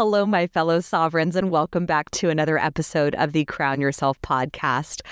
[0.00, 5.02] Hello, my fellow sovereigns, and welcome back to another episode of the Crown Yourself podcast.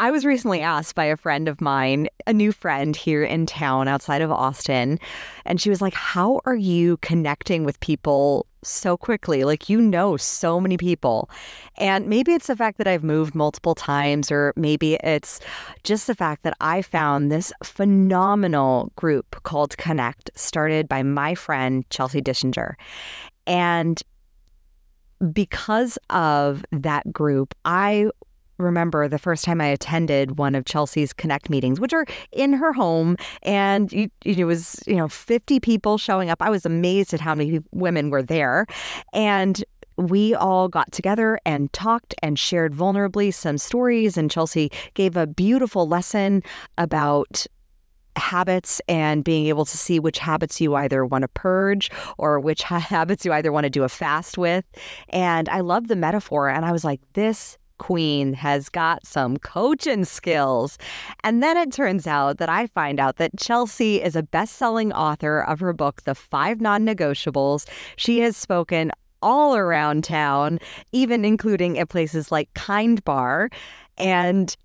[0.00, 3.86] I was recently asked by a friend of mine, a new friend here in town
[3.86, 4.98] outside of Austin,
[5.44, 9.44] and she was like, How are you connecting with people so quickly?
[9.44, 11.28] Like, you know so many people.
[11.76, 15.38] And maybe it's the fact that I've moved multiple times, or maybe it's
[15.82, 21.84] just the fact that I found this phenomenal group called Connect, started by my friend,
[21.90, 22.76] Chelsea Dischinger.
[23.46, 24.02] And
[25.32, 28.10] because of that group, I
[28.58, 32.72] remember the first time I attended one of Chelsea's Connect meetings, which are in her
[32.72, 33.92] home, and
[34.24, 36.40] it was you know 50 people showing up.
[36.40, 38.66] I was amazed at how many women were there,
[39.12, 39.64] and
[39.96, 44.16] we all got together and talked and shared vulnerably some stories.
[44.16, 46.42] And Chelsea gave a beautiful lesson
[46.78, 47.46] about
[48.16, 52.62] habits and being able to see which habits you either want to purge or which
[52.62, 54.64] habits you either want to do a fast with.
[55.08, 56.48] And I love the metaphor.
[56.48, 60.78] And I was like, this queen has got some coaching skills.
[61.22, 64.92] And then it turns out that I find out that Chelsea is a best selling
[64.92, 67.68] author of her book, The Five Non Negotiables.
[67.96, 70.60] She has spoken all around town,
[70.92, 73.50] even including at places like Kind Bar.
[73.96, 74.56] And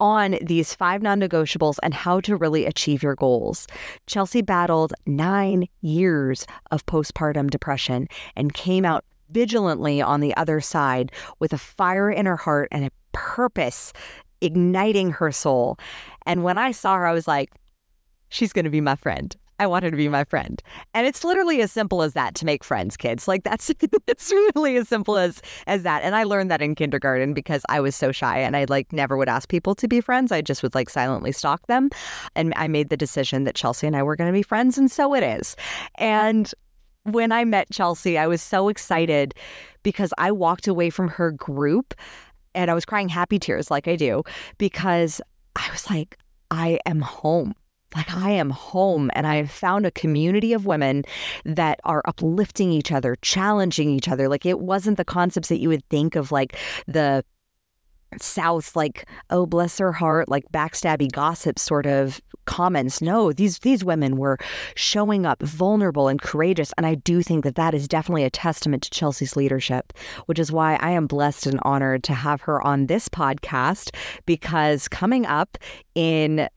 [0.00, 3.66] on these five non negotiables and how to really achieve your goals.
[4.06, 11.10] Chelsea battled nine years of postpartum depression and came out vigilantly on the other side
[11.38, 13.92] with a fire in her heart and a purpose
[14.40, 15.78] igniting her soul.
[16.26, 17.50] And when I saw her, I was like,
[18.28, 19.34] she's going to be my friend.
[19.58, 20.62] I want her to be my friend.
[20.94, 23.26] And it's literally as simple as that to make friends, kids.
[23.26, 23.70] Like that's
[24.06, 26.02] it's really as simple as as that.
[26.02, 29.16] And I learned that in kindergarten because I was so shy and I like never
[29.16, 30.32] would ask people to be friends.
[30.32, 31.90] I just would like silently stalk them.
[32.34, 34.90] And I made the decision that Chelsea and I were going to be friends and
[34.90, 35.56] so it is.
[35.96, 36.52] And
[37.04, 39.34] when I met Chelsea, I was so excited
[39.82, 41.94] because I walked away from her group
[42.54, 44.24] and I was crying happy tears like I do
[44.58, 45.20] because
[45.54, 46.18] I was like,
[46.50, 47.54] I am home.
[47.96, 51.04] Like, I am home, and I have found a community of women
[51.44, 54.28] that are uplifting each other, challenging each other.
[54.28, 57.24] Like, it wasn't the concepts that you would think of, like the
[58.20, 63.02] South, like, oh, bless her heart, like backstabby gossip sort of comments.
[63.02, 64.38] No, these these women were
[64.74, 68.84] showing up vulnerable and courageous, and I do think that that is definitely a testament
[68.84, 69.92] to Chelsea's leadership,
[70.26, 74.88] which is why I am blessed and honored to have her on this podcast because
[74.88, 75.58] coming up
[75.94, 76.48] in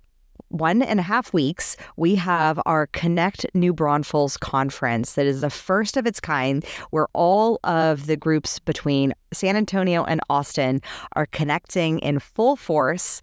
[0.49, 5.49] one and a half weeks, we have our Connect New Braunfels conference that is the
[5.49, 10.81] first of its kind, where all of the groups between San Antonio and Austin
[11.13, 13.21] are connecting in full force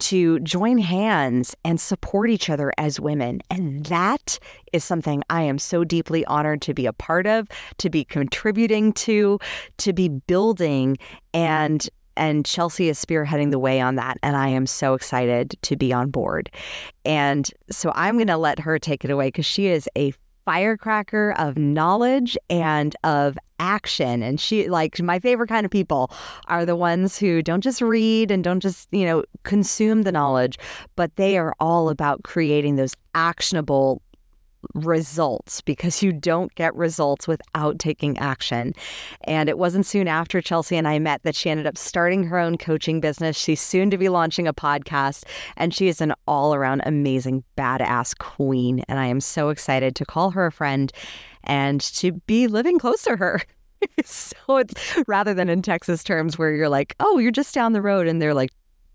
[0.00, 3.40] to join hands and support each other as women.
[3.50, 4.38] And that
[4.72, 7.48] is something I am so deeply honored to be a part of,
[7.78, 9.38] to be contributing to,
[9.78, 10.98] to be building.
[11.32, 14.18] And and Chelsea is spearheading the way on that.
[14.22, 16.50] And I am so excited to be on board.
[17.04, 20.12] And so I'm going to let her take it away because she is a
[20.44, 24.22] firecracker of knowledge and of action.
[24.22, 26.10] And she, like, my favorite kind of people
[26.48, 30.58] are the ones who don't just read and don't just, you know, consume the knowledge,
[30.96, 34.02] but they are all about creating those actionable
[34.74, 38.72] results because you don't get results without taking action.
[39.22, 42.38] And it wasn't soon after Chelsea and I met that she ended up starting her
[42.38, 43.36] own coaching business.
[43.36, 45.24] She's soon to be launching a podcast,
[45.56, 48.84] and she is an all around amazing, badass queen.
[48.88, 50.92] And I am so excited to call her a friend
[51.44, 53.42] and to be living close to her.
[54.04, 54.74] so it's
[55.06, 58.20] rather than in Texas terms where you're like, oh, you're just down the road, and
[58.20, 58.50] they're like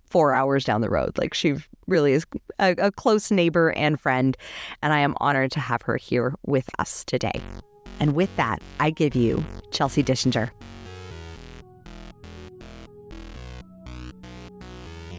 [0.09, 1.17] four hours down the road.
[1.17, 1.55] Like she
[1.87, 2.25] really is
[2.59, 4.37] a, a close neighbor and friend.
[4.81, 7.41] And I am honored to have her here with us today.
[7.99, 10.51] And with that, I give you Chelsea Dischinger.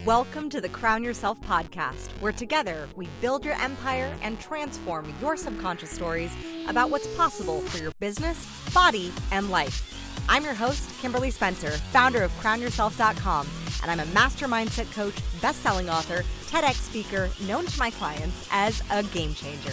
[0.06, 5.36] Welcome to the Crown Yourself podcast, where together we build your empire and transform your
[5.36, 6.32] subconscious stories
[6.68, 9.99] about what's possible for your business, body, and life.
[10.28, 13.46] I'm your host, Kimberly Spencer, founder of CrownYourself.com
[13.82, 18.82] and I'm a master mindset coach, best-selling author, TEDx speaker, known to my clients as
[18.90, 19.72] a game changer.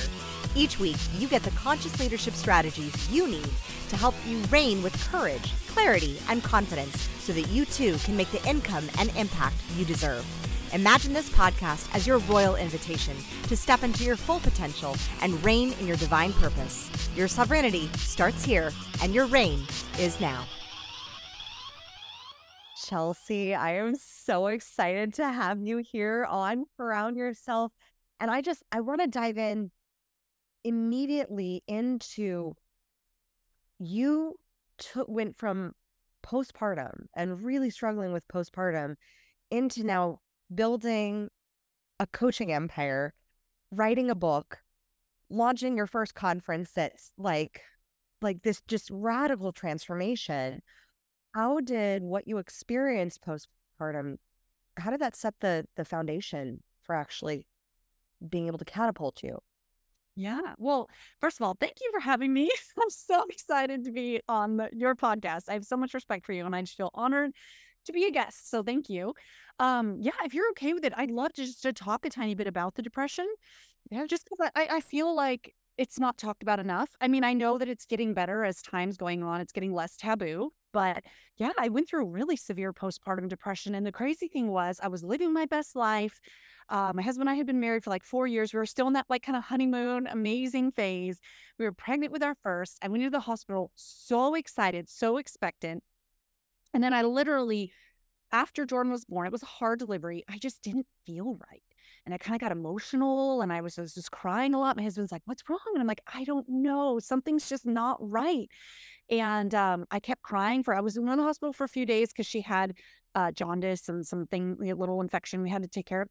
[0.56, 3.50] Each week, you get the conscious leadership strategies you need
[3.90, 8.32] to help you reign with courage, clarity, and confidence so that you too can make
[8.32, 10.26] the income and impact you deserve.
[10.74, 15.74] Imagine this podcast as your royal invitation to step into your full potential and reign
[15.80, 16.90] in your divine purpose.
[17.16, 18.72] Your sovereignty starts here,
[19.02, 19.66] and your reign
[19.98, 20.46] is now.
[22.86, 23.56] Chelsea.
[23.56, 27.72] I am so excited to have you here on Crown Yourself.
[28.20, 29.72] And I just, I want to dive in
[30.64, 32.56] immediately into
[33.80, 34.36] you
[34.78, 35.74] took went from
[36.26, 38.96] postpartum and really struggling with postpartum
[39.50, 40.20] into now
[40.54, 41.30] building
[42.00, 43.14] a coaching empire,
[43.72, 44.60] writing a book,
[45.30, 47.62] launching your first conference that's like
[48.22, 50.62] like this just radical transformation.
[51.36, 54.18] How did what you experienced postpartum
[54.78, 57.48] how did that set the the foundation for actually
[58.28, 59.40] being able to catapult you?
[60.16, 60.56] Yeah.
[60.58, 60.90] Well,
[61.22, 62.50] first of all, thank you for having me.
[62.82, 65.44] I'm so excited to be on the, your podcast.
[65.48, 67.32] I have so much respect for you and I just feel honored
[67.88, 68.50] to be a guest.
[68.50, 69.14] So thank you.
[69.60, 72.36] Um, yeah, if you're okay with it, I'd love to just to talk a tiny
[72.36, 73.28] bit about the depression.
[73.90, 76.90] Yeah, just because I, I feel like it's not talked about enough.
[77.00, 79.96] I mean, I know that it's getting better as time's going on, it's getting less
[79.96, 80.52] taboo.
[80.74, 81.04] But
[81.38, 83.74] yeah, I went through a really severe postpartum depression.
[83.74, 86.20] And the crazy thing was, I was living my best life.
[86.70, 88.54] Uh, my husband and I had been married for like four years.
[88.54, 91.20] We were still in that like kind of honeymoon, amazing phase.
[91.58, 92.78] We were pregnant with our first.
[92.82, 95.84] I went to the hospital so excited, so expectant.
[96.78, 97.72] And then I literally,
[98.32, 100.24] after Jordan was born, it was a hard delivery.
[100.30, 101.64] I just didn't feel right.
[102.06, 104.78] And I kind of got emotional and I was just, just crying a lot.
[104.78, 105.58] My husband's like, What's wrong?
[105.74, 107.00] And I'm like, I don't know.
[107.00, 108.48] Something's just not right.
[109.10, 112.10] And um, I kept crying for, I was in the hospital for a few days
[112.10, 112.76] because she had
[113.16, 116.10] uh, jaundice and something, a little infection we had to take care of.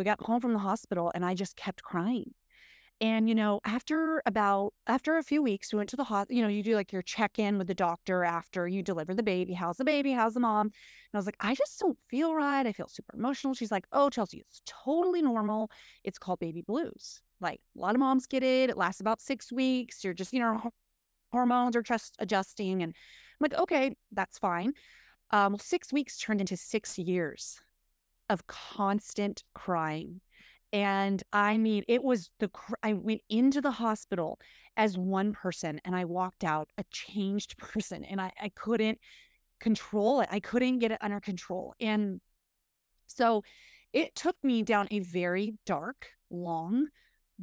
[0.00, 2.34] We got home from the hospital and I just kept crying.
[3.00, 6.42] And, you know, after about, after a few weeks, we went to the hospital, you
[6.42, 9.52] know, you do like your check in with the doctor after you deliver the baby.
[9.52, 10.10] How's the baby?
[10.10, 10.66] How's the mom?
[10.66, 10.72] And
[11.14, 12.66] I was like, I just don't feel right.
[12.66, 13.54] I feel super emotional.
[13.54, 15.70] She's like, oh, Chelsea, it's totally normal.
[16.02, 17.20] It's called baby blues.
[17.40, 18.68] Like a lot of moms get it.
[18.68, 20.02] It lasts about six weeks.
[20.02, 20.70] You're just, you know,
[21.30, 22.82] hormones are just adjusting.
[22.82, 24.72] And I'm like, okay, that's fine.
[25.30, 27.60] Um, six weeks turned into six years
[28.28, 30.20] of constant crying.
[30.72, 32.50] And I mean, it was the,
[32.82, 34.38] I went into the hospital
[34.76, 38.98] as one person and I walked out a changed person and I, I couldn't
[39.60, 40.28] control it.
[40.30, 41.74] I couldn't get it under control.
[41.80, 42.20] And
[43.06, 43.42] so
[43.92, 46.88] it took me down a very dark, long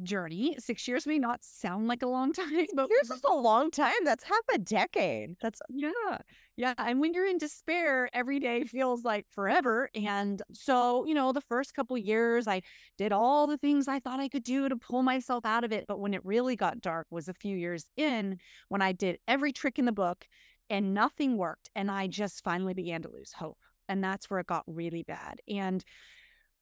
[0.02, 0.56] journey.
[0.58, 4.04] Six years may not sound like a long time, but here's just a long time.
[4.04, 5.36] That's half a decade.
[5.40, 6.18] That's yeah,
[6.56, 6.72] yeah.
[6.78, 9.90] And when you're in despair, every day feels like forever.
[9.94, 12.62] And so, you know, the first couple years, I
[12.96, 15.84] did all the things I thought I could do to pull myself out of it.
[15.86, 18.38] But when it really got dark was a few years in
[18.68, 20.26] when I did every trick in the book
[20.70, 21.68] and nothing worked.
[21.74, 23.58] And I just finally began to lose hope.
[23.88, 25.40] And that's where it got really bad.
[25.46, 25.84] And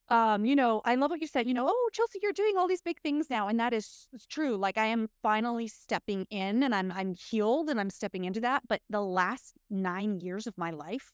[0.09, 2.67] um, you know, I love what you said, you know, oh, Chelsea, you're doing all
[2.67, 3.47] these big things now.
[3.47, 4.55] And that is true.
[4.55, 8.63] Like I am finally stepping in and I'm I'm healed and I'm stepping into that.
[8.67, 11.11] But the last nine years of my life,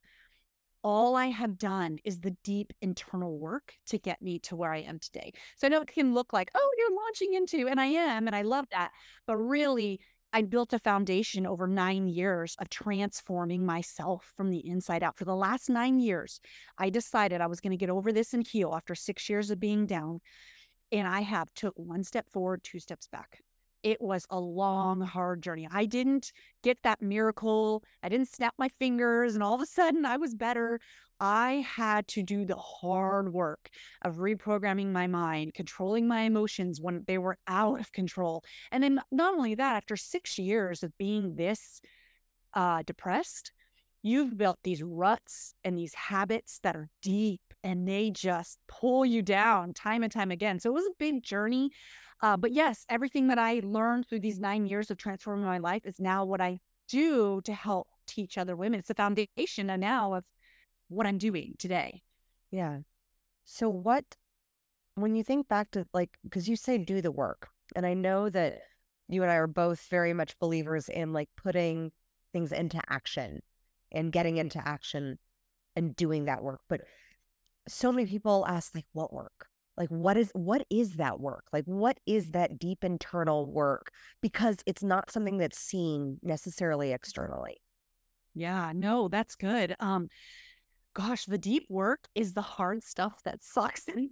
[0.83, 4.79] all I have done is the deep internal work to get me to where I
[4.79, 5.31] am today.
[5.55, 8.35] So I know it can look like, oh, you're launching into, and I am, and
[8.35, 8.91] I love that.
[9.27, 9.99] But really,
[10.33, 15.17] I built a foundation over nine years of transforming myself from the inside out.
[15.17, 16.39] For the last nine years,
[16.77, 19.59] I decided I was going to get over this and heal after six years of
[19.59, 20.21] being down.
[20.91, 23.39] And I have took one step forward, two steps back
[23.83, 25.07] it was a long, mm.
[25.07, 25.67] hard journey.
[25.71, 26.31] I didn't
[26.63, 27.83] get that miracle.
[28.03, 30.79] I didn't snap my fingers and all of a sudden I was better.
[31.21, 33.69] I had to do the hard work
[34.01, 38.43] of reprogramming my mind, controlling my emotions when they were out of control.
[38.71, 41.79] And then not only that, after six years of being this
[42.55, 43.51] uh, depressed,
[44.01, 49.21] you've built these ruts and these habits that are deep and they just pull you
[49.21, 50.59] down time and time again.
[50.59, 51.69] So it was a big journey.
[52.19, 55.85] Uh, but yes, everything that I learned through these nine years of transforming my life
[55.85, 58.79] is now what I do to help teach other women.
[58.79, 60.23] It's the foundation now of
[60.91, 62.03] what I'm doing today.
[62.51, 62.79] Yeah.
[63.45, 64.17] So, what,
[64.95, 68.29] when you think back to like, because you say do the work, and I know
[68.29, 68.59] that
[69.07, 71.91] you and I are both very much believers in like putting
[72.33, 73.41] things into action
[73.91, 75.17] and getting into action
[75.75, 76.61] and doing that work.
[76.69, 76.81] But
[77.67, 79.47] so many people ask, like, what work?
[79.77, 84.57] like what is what is that work like what is that deep internal work because
[84.65, 87.57] it's not something that's seen necessarily externally
[88.33, 90.07] yeah no that's good um
[90.93, 94.11] gosh the deep work is the hard stuff that sucks it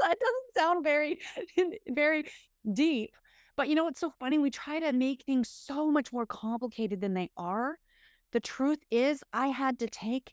[0.00, 1.18] doesn't sound very
[1.88, 2.24] very
[2.72, 3.10] deep
[3.58, 4.38] but you know what's so funny?
[4.38, 7.76] We try to make things so much more complicated than they are.
[8.30, 10.32] The truth is i had to take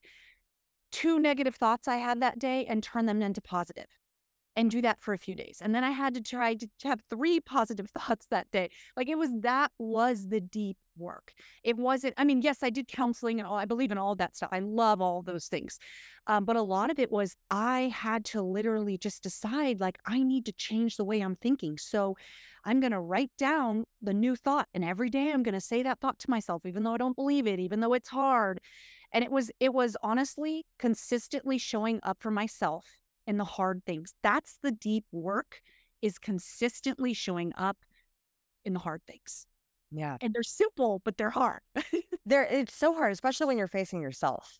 [0.91, 3.87] two negative thoughts i had that day and turn them into positive
[4.55, 5.59] and do that for a few days.
[5.61, 8.69] And then I had to try to have three positive thoughts that day.
[8.95, 11.33] Like it was that was the deep work.
[11.63, 14.35] It wasn't, I mean, yes, I did counseling and all, I believe in all that
[14.35, 14.49] stuff.
[14.51, 15.77] I love all those things.
[16.27, 20.23] Um, but a lot of it was I had to literally just decide, like, I
[20.23, 21.77] need to change the way I'm thinking.
[21.77, 22.15] So
[22.63, 24.67] I'm going to write down the new thought.
[24.73, 27.15] And every day I'm going to say that thought to myself, even though I don't
[27.15, 28.59] believe it, even though it's hard.
[29.11, 32.85] And it was, it was honestly consistently showing up for myself
[33.27, 34.13] in the hard things.
[34.23, 35.61] That's the deep work
[36.01, 37.77] is consistently showing up
[38.63, 39.47] in the hard things.
[39.91, 40.17] Yeah.
[40.21, 41.61] And they're simple, but they're hard.
[42.27, 44.57] There it's so hard, especially when you're facing yourself.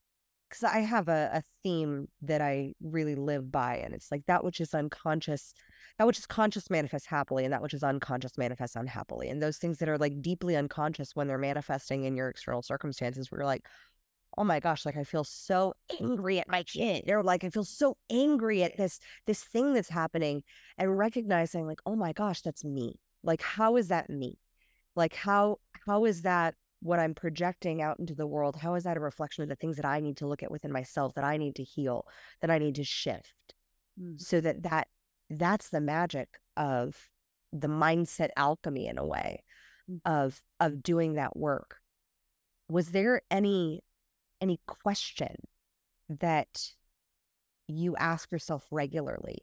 [0.47, 4.43] Because I have a, a theme that I really live by, and it's like that
[4.43, 5.51] which is unconscious,
[5.97, 9.29] that which is conscious manifests happily, and that which is unconscious manifests unhappily.
[9.29, 13.31] And those things that are like deeply unconscious when they're manifesting in your external circumstances,
[13.31, 13.65] where you're like,
[14.37, 17.63] oh my gosh, like I feel so angry at my kid, or like I feel
[17.63, 20.43] so angry at this this thing that's happening,
[20.77, 22.99] and recognizing like, oh my gosh, that's me.
[23.23, 24.39] Like, how is that me?
[24.95, 28.57] Like, how how is that what I'm projecting out into the world?
[28.57, 30.71] How is that a reflection of the things that I need to look at within
[30.71, 32.05] myself, that I need to heal,
[32.41, 33.33] that I need to shift,
[33.99, 34.19] Mm.
[34.19, 34.87] so that that
[35.29, 37.09] that's the magic of
[37.53, 39.43] the mindset alchemy in a way
[39.89, 40.01] Mm.
[40.05, 41.77] of of doing that work.
[42.67, 43.83] Was there any
[44.41, 45.35] any question
[46.09, 46.71] that
[47.67, 49.39] you ask yourself regularly?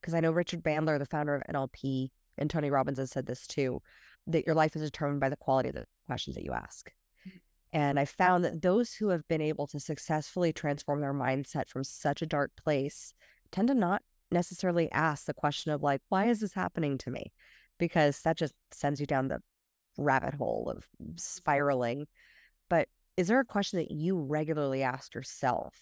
[0.00, 3.46] Because I know Richard Bandler, the founder of NLP, and Tony Robbins has said this
[3.46, 3.82] too,
[4.26, 6.92] that your life is determined by the quality of the questions that you ask.
[7.26, 7.38] Mm-hmm.
[7.72, 11.84] And I found that those who have been able to successfully transform their mindset from
[11.84, 13.12] such a dark place
[13.50, 17.32] tend to not necessarily ask the question of, like, why is this happening to me?
[17.78, 19.40] Because that just sends you down the
[19.96, 21.12] rabbit hole of mm-hmm.
[21.16, 22.06] spiraling.
[22.68, 22.88] But
[23.18, 25.74] is there a question that you regularly ask yourself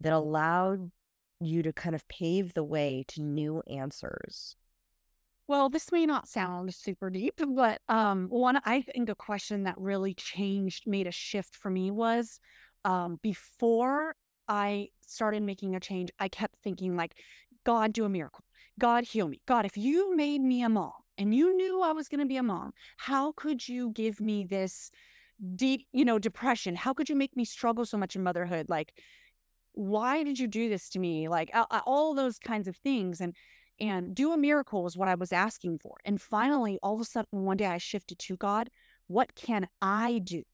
[0.00, 0.92] that allowed
[1.40, 4.54] you to kind of pave the way to new answers?
[5.48, 9.74] Well, this may not sound super deep, but um, one I think a question that
[9.76, 12.38] really changed, made a shift for me was
[12.84, 14.14] um, before
[14.46, 17.16] I started making a change, I kept thinking like,
[17.64, 18.44] God, do a miracle.
[18.78, 19.40] God, heal me.
[19.44, 22.36] God, if you made me a mom and you knew I was going to be
[22.36, 24.92] a mom, how could you give me this
[25.54, 26.76] deep, you know, depression?
[26.76, 28.68] How could you make me struggle so much in motherhood?
[28.68, 28.92] Like,
[29.72, 31.28] why did you do this to me?
[31.28, 31.50] Like
[31.86, 33.20] all those kinds of things.
[33.20, 33.34] And
[33.78, 35.98] and do a miracle was what I was asking for.
[36.04, 38.70] And finally, all of a sudden, one day I shifted to God,
[39.06, 40.44] what can I do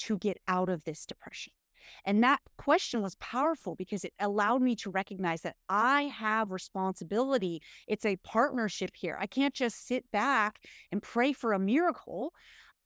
[0.00, 1.54] to get out of this depression?
[2.04, 7.62] And that question was powerful because it allowed me to recognize that I have responsibility.
[7.88, 9.16] It's a partnership here.
[9.18, 10.60] I can't just sit back
[10.92, 12.34] and pray for a miracle.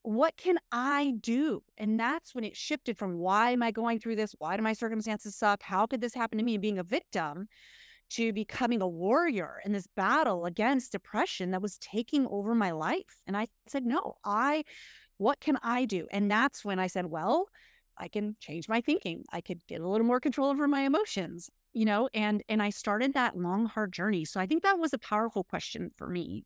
[0.05, 1.63] What can I do?
[1.79, 4.35] And that's when it shifted from why am I going through this?
[4.39, 5.63] Why do my circumstances suck?
[5.63, 6.59] How could this happen to me?
[6.59, 7.49] Being a victim
[8.11, 13.23] to becoming a warrior in this battle against depression that was taking over my life.
[13.27, 14.65] And I said, no, I,
[15.17, 16.07] what can I do?
[16.13, 17.49] And that's when I said, well,
[17.97, 19.25] I can change my thinking.
[19.33, 22.71] I could get a little more control over my emotions, you know, and and I
[22.71, 24.27] started that long, hard journey.
[24.27, 26.45] So I think that was a powerful question for me.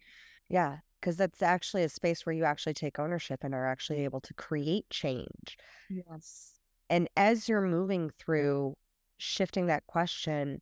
[0.48, 4.20] Yeah, because that's actually a space where you actually take ownership and are actually able
[4.20, 5.56] to create change.
[5.88, 6.54] Yes.
[6.90, 8.76] And as you're moving through
[9.18, 10.60] shifting that question,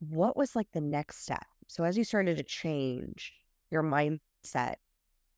[0.00, 1.46] what was like the next step?
[1.66, 3.32] So as you started to change
[3.70, 4.74] your mindset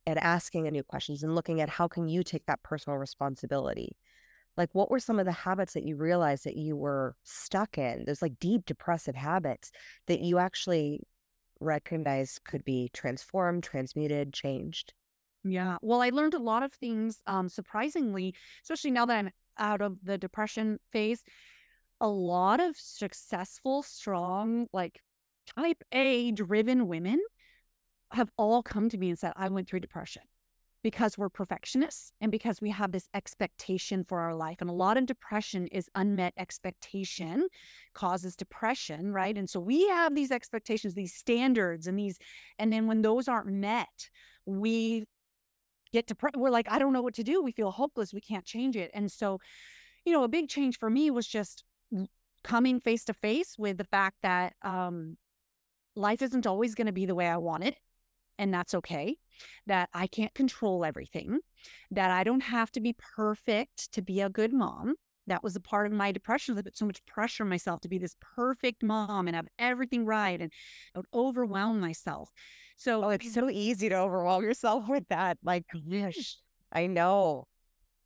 [0.06, 3.96] and asking a new questions and looking at how can you take that personal responsibility?
[4.56, 8.04] Like what were some of the habits that you realized that you were stuck in?
[8.04, 9.70] Those like deep depressive habits
[10.06, 11.00] that you actually
[11.60, 14.94] recognized could be transformed, transmuted, changed.
[15.44, 15.78] Yeah.
[15.80, 19.98] Well, I learned a lot of things, um, surprisingly, especially now that I'm out of
[20.02, 21.22] the depression phase.
[22.00, 25.00] A lot of successful, strong, like
[25.56, 27.20] type A driven women
[28.12, 30.22] have all come to me and said, I went through depression
[30.82, 34.58] because we're perfectionists and because we have this expectation for our life.
[34.60, 37.48] And a lot of depression is unmet expectation
[37.92, 39.36] causes depression, right?
[39.36, 42.18] And so we have these expectations, these standards, and these,
[42.58, 44.08] and then when those aren't met,
[44.46, 45.04] we
[45.92, 46.36] get depressed.
[46.36, 47.42] We're like, I don't know what to do.
[47.42, 48.14] We feel hopeless.
[48.14, 48.90] We can't change it.
[48.94, 49.38] And so,
[50.04, 51.64] you know, a big change for me was just
[52.42, 55.18] coming face to face with the fact that um,
[55.94, 57.76] life isn't always going to be the way I want it.
[58.38, 59.18] And that's okay.
[59.66, 61.40] That I can't control everything,
[61.90, 64.94] that I don't have to be perfect to be a good mom.
[65.26, 66.58] That was a part of my depression.
[66.58, 70.04] I put so much pressure on myself to be this perfect mom and have everything
[70.04, 70.40] right.
[70.40, 70.50] And
[70.94, 72.30] I would overwhelm myself.
[72.76, 75.38] So Oh, it's so easy to overwhelm yourself with that.
[75.44, 76.38] Like, gosh,
[76.72, 77.46] I know.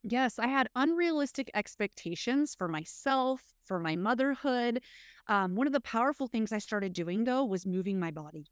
[0.02, 4.82] Yes, I had unrealistic expectations for myself, for my motherhood.
[5.28, 8.46] Um, one of the powerful things I started doing though was moving my body.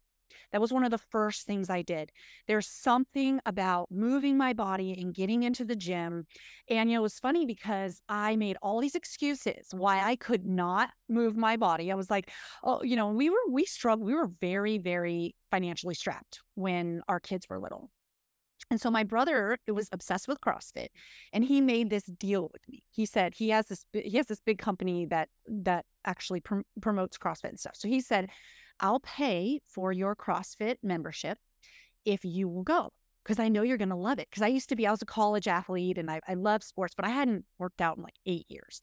[0.51, 2.11] That was one of the first things I did.
[2.47, 6.27] There's something about moving my body and getting into the gym.
[6.69, 10.45] And, you know, it was funny because I made all these excuses why I could
[10.45, 11.91] not move my body.
[11.91, 12.31] I was like,
[12.63, 17.19] oh, you know, we were, we struggled, we were very, very financially strapped when our
[17.19, 17.89] kids were little.
[18.69, 20.87] And so my brother was obsessed with CrossFit
[21.31, 22.83] and he made this deal with me.
[22.91, 27.17] He said he has this he has this big company that that actually pr- promotes
[27.17, 27.75] CrossFit and stuff.
[27.75, 28.29] So he said,
[28.83, 31.39] "I'll pay for your CrossFit membership
[32.05, 32.91] if you will go."
[33.23, 34.27] Because I know you're going to love it.
[34.29, 36.93] Because I used to be, I was a college athlete and I, I love sports,
[36.93, 38.81] but I hadn't worked out in like eight years.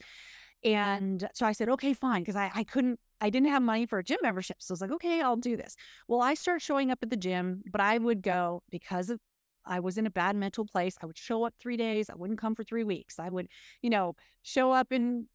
[0.64, 0.76] Mm-hmm.
[0.76, 2.22] And so I said, okay, fine.
[2.22, 4.56] Because I, I couldn't, I didn't have money for a gym membership.
[4.60, 5.76] So I was like, okay, I'll do this.
[6.08, 9.20] Well, I started showing up at the gym, but I would go because of
[9.64, 10.96] I was in a bad mental place.
[11.02, 12.10] I would show up three days.
[12.10, 13.18] I wouldn't come for three weeks.
[13.18, 13.48] I would,
[13.82, 15.26] you know, show up and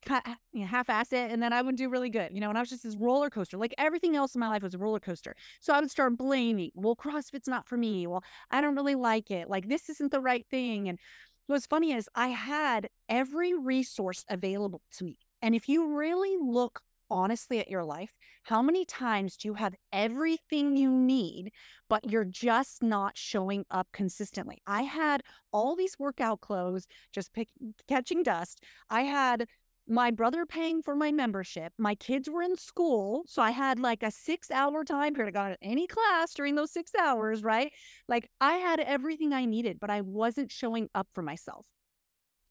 [0.54, 2.32] you know, half ass it, and then I would do really good.
[2.32, 3.58] You know, and I was just this roller coaster.
[3.58, 5.36] Like everything else in my life was a roller coaster.
[5.60, 6.72] So I would start blaming.
[6.74, 8.08] Well, CrossFit's not for me.
[8.08, 9.50] Well, I don't really like it.
[9.50, 10.90] Like this isn't the right thing.
[10.90, 11.00] And
[11.48, 15.18] what's funny is I had every resource available to me.
[15.42, 19.76] And if you really look honestly at your life, how many times do you have
[19.92, 21.52] everything you need,
[21.90, 24.62] but you're just not showing up consistently?
[24.68, 25.22] I had
[25.52, 27.50] all these workout clothes just pick,
[27.88, 28.62] catching dust.
[28.90, 29.48] I had
[29.88, 31.74] my brother paying for my membership.
[31.78, 33.24] My kids were in school.
[33.28, 35.36] So I had like a six hour time period.
[35.36, 37.72] I got any class during those six hours, right?
[38.08, 41.68] Like I had everything I needed, but I wasn't showing up for myself.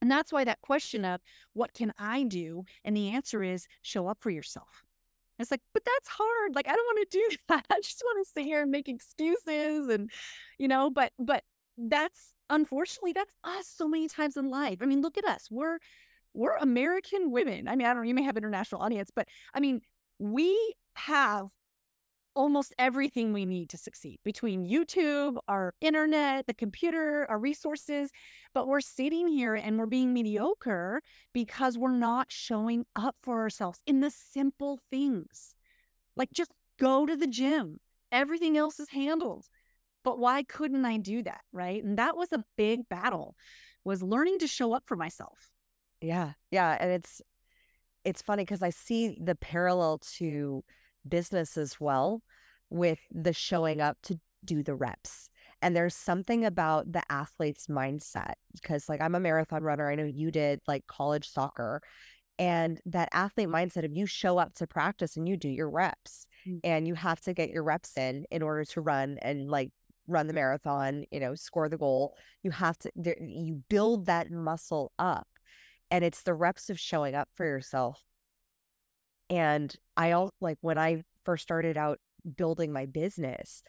[0.04, 1.23] And that's why that question of
[1.54, 2.66] what can I do?
[2.84, 4.84] And the answer is show up for yourself.
[5.38, 6.54] It's like, but that's hard.
[6.54, 7.64] Like, I don't want to do that.
[7.70, 10.11] I just want to sit here and make excuses and,
[10.58, 11.42] you know, but, but
[11.78, 14.80] that's unfortunately, that's us so many times in life.
[14.82, 15.49] I mean, look at us.
[15.50, 15.78] We're,
[16.34, 17.66] we're American women.
[17.66, 19.80] I mean, I don't know, you may have international audience, but I mean,
[20.18, 21.49] we have
[22.34, 28.10] almost everything we need to succeed between YouTube, our internet, the computer, our resources.
[28.52, 31.00] But we're sitting here and we're being mediocre
[31.32, 35.54] because we're not showing up for ourselves in the simple things.
[36.16, 37.78] Like just go to the gym,
[38.12, 39.46] everything else is handled.
[40.02, 41.40] But why couldn't I do that?
[41.52, 41.82] Right.
[41.82, 43.36] And that was a big battle
[43.84, 45.50] was learning to show up for myself.
[46.00, 46.32] Yeah.
[46.50, 46.76] Yeah.
[46.78, 47.22] And it's,
[48.04, 50.64] it's funny because I see the parallel to
[51.08, 52.22] business as well
[52.70, 55.30] with the showing up to do the reps.
[55.62, 59.90] And there's something about the athlete's mindset because, like, I'm a marathon runner.
[59.90, 61.80] I know you did like college soccer.
[62.38, 66.26] And that athlete mindset of you show up to practice and you do your reps
[66.46, 66.58] mm-hmm.
[66.64, 69.70] and you have to get your reps in in order to run and like
[70.08, 72.14] run the marathon, you know, score the goal.
[72.42, 75.28] You have to, you build that muscle up.
[75.90, 78.02] And it's the reps of showing up for yourself
[79.35, 81.99] and I all like when I first started out
[82.37, 83.64] building my business,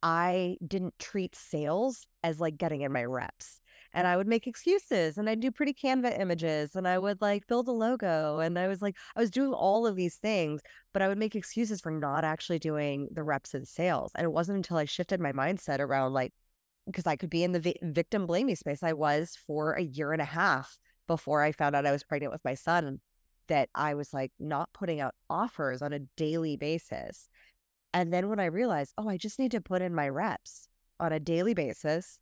[0.00, 3.60] I didn't treat sales as like getting in my reps.
[3.92, 7.48] And I would make excuses and I'd do pretty Canva images and I would like
[7.48, 8.38] build a logo.
[8.38, 10.60] And I was like, I was doing all of these things,
[10.92, 14.12] but I would make excuses for not actually doing the reps in sales.
[14.14, 16.32] And it wasn't until I shifted my mindset around like,
[16.86, 18.84] because I could be in the vi- victim blaming space.
[18.84, 20.78] I was for a year and a half
[21.08, 23.00] before I found out I was pregnant with my son
[23.48, 27.28] that I was like not putting out offers on a daily basis.
[27.92, 30.68] And then when I realized, oh, I just need to put in my reps
[31.00, 32.18] on a daily basis,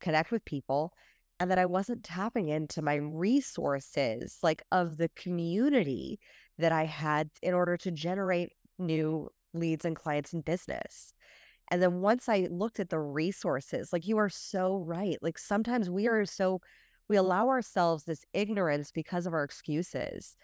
[0.00, 0.92] connect with people,
[1.40, 6.20] and that I wasn't tapping into my resources, like of the community
[6.58, 11.12] that I had in order to generate new leads and clients in business.
[11.70, 15.16] And then once I looked at the resources, like you are so right.
[15.22, 16.60] Like sometimes we are so
[17.08, 20.36] we allow ourselves this ignorance because of our excuses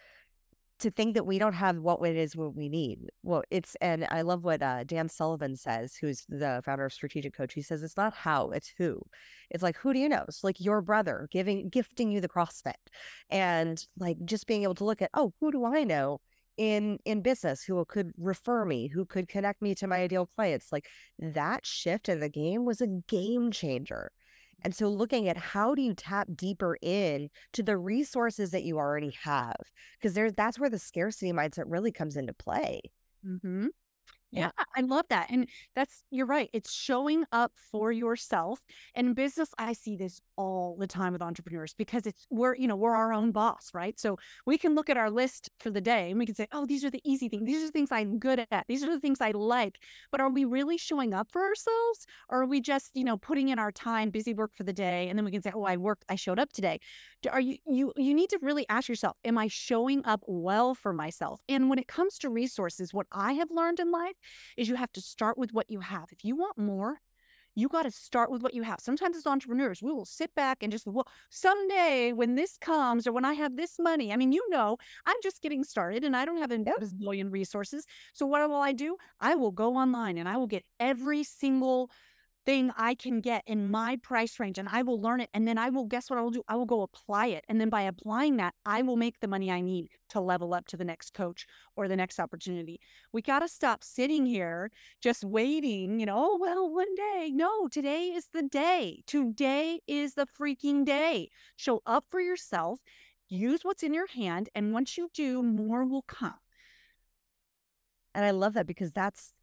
[0.79, 3.09] to think that we don't have what it is what we need.
[3.21, 7.33] Well, it's and I love what uh, Dan Sullivan says, who's the founder of Strategic
[7.35, 7.53] Coach.
[7.53, 9.01] He says it's not how, it's who.
[9.49, 10.23] It's like who do you know?
[10.27, 12.73] It's like your brother giving gifting you the CrossFit,
[13.29, 16.21] and like just being able to look at oh, who do I know
[16.57, 20.71] in in business who could refer me, who could connect me to my ideal clients.
[20.71, 24.11] Like that shift in the game was a game changer
[24.61, 28.77] and so looking at how do you tap deeper in to the resources that you
[28.77, 29.55] already have,
[29.99, 32.81] because that's where the scarcity mindset really comes into play.
[33.25, 33.67] Mm-hmm.
[34.31, 35.27] Yeah, I love that.
[35.31, 36.51] And that's, you're right.
[36.53, 38.59] It's showing up for yourself.
[38.93, 42.67] And in business, I see this all the time with entrepreneurs because it's, we're, you
[42.67, 43.99] know, we're our own boss, right?
[43.99, 46.67] So we can look at our list for the day and we can say, oh,
[46.67, 47.43] these are the easy things.
[47.45, 48.65] These are the things I'm good at.
[48.67, 49.79] These are the things I like.
[50.11, 52.05] But are we really showing up for ourselves?
[52.29, 55.09] Or are we just, you know, putting in our time, busy work for the day?
[55.09, 56.79] And then we can say, oh, I worked, I showed up today.
[57.31, 60.93] Are you, you, you need to really ask yourself, am I showing up well for
[60.93, 61.41] myself?
[61.49, 64.13] And when it comes to resources, what I have learned in life
[64.57, 66.05] is you have to start with what you have.
[66.11, 66.99] If you want more,
[67.55, 68.79] you got to start with what you have.
[68.79, 73.11] Sometimes as entrepreneurs, we will sit back and just, well, someday when this comes or
[73.11, 76.25] when I have this money, I mean, you know, I'm just getting started and I
[76.25, 76.59] don't have a
[76.97, 77.85] billion resources.
[78.13, 78.97] So what will I do?
[79.19, 81.91] I will go online and I will get every single
[82.49, 85.29] thing I can get in my price range and I will learn it.
[85.35, 86.41] And then I will, guess what I will do?
[86.47, 87.45] I will go apply it.
[87.47, 90.65] And then by applying that, I will make the money I need to level up
[90.69, 92.79] to the next coach or the next opportunity.
[93.13, 97.29] We got to stop sitting here just waiting, you know, oh, well, one day.
[97.31, 99.03] No, today is the day.
[99.05, 101.29] Today is the freaking day.
[101.55, 102.79] Show up for yourself,
[103.27, 104.49] use what's in your hand.
[104.55, 106.39] And once you do, more will come.
[108.15, 109.33] And I love that because that's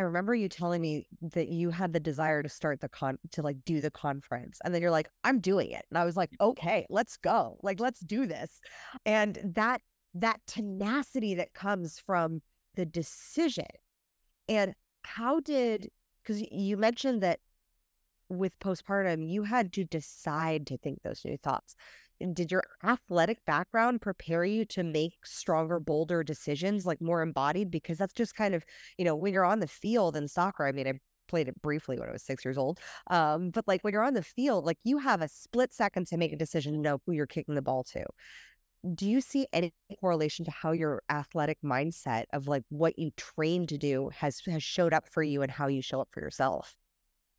[0.00, 3.42] I remember you telling me that you had the desire to start the con to
[3.42, 4.58] like do the conference.
[4.64, 5.84] And then you're like, I'm doing it.
[5.90, 6.52] And I was like, mm-hmm.
[6.52, 7.58] okay, let's go.
[7.62, 8.62] Like, let's do this.
[9.04, 9.82] And that
[10.14, 12.40] that tenacity that comes from
[12.76, 13.66] the decision.
[14.48, 15.90] And how did
[16.22, 17.40] because you mentioned that
[18.30, 21.76] with postpartum, you had to decide to think those new thoughts
[22.32, 27.70] did your athletic background prepare you to make stronger, bolder decisions, like more embodied?
[27.70, 28.64] Because that's just kind of,
[28.98, 30.94] you know, when you're on the field in soccer, I mean, I
[31.28, 32.80] played it briefly when I was six years old.
[33.08, 36.16] Um, but like when you're on the field, like you have a split second to
[36.16, 38.04] make a decision to know who you're kicking the ball to.
[38.94, 43.68] Do you see any correlation to how your athletic mindset of like what you trained
[43.70, 46.74] to do has has showed up for you and how you show up for yourself?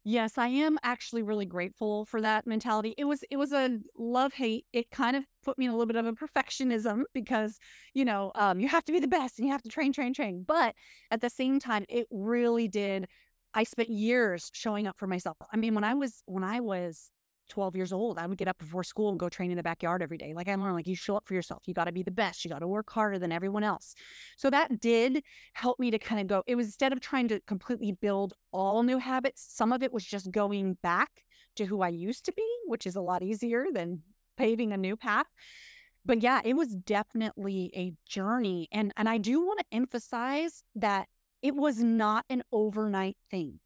[0.04, 2.96] Yes, I am actually really grateful for that mentality.
[2.98, 4.66] It was it was a love hate.
[4.74, 7.60] It kind of put me in a little bit of a perfectionism because
[7.94, 10.14] you know um, you have to be the best and you have to train, train,
[10.14, 10.44] train.
[10.48, 10.74] But
[11.12, 13.08] at the same time, it really did.
[13.54, 15.38] I spent years showing up for myself.
[15.54, 17.12] I mean, when I was when I was
[17.52, 20.02] 12 years old, I would get up before school and go train in the backyard
[20.02, 20.34] every day.
[20.34, 21.64] Like I learned, like you show up for yourself.
[21.68, 22.44] You got to be the best.
[22.44, 23.94] You got to work harder than everyone else.
[24.38, 26.44] So that did help me to kind of go.
[26.48, 30.06] It was instead of trying to completely build all new habits, some of it was
[30.06, 31.26] just going back
[31.58, 34.02] to who I used to be, which is a lot easier than
[34.38, 35.28] paving a new path.
[36.06, 38.70] But yeah, it was definitely a journey.
[38.72, 41.08] And and I do want to emphasize that
[41.42, 43.60] it was not an overnight thing.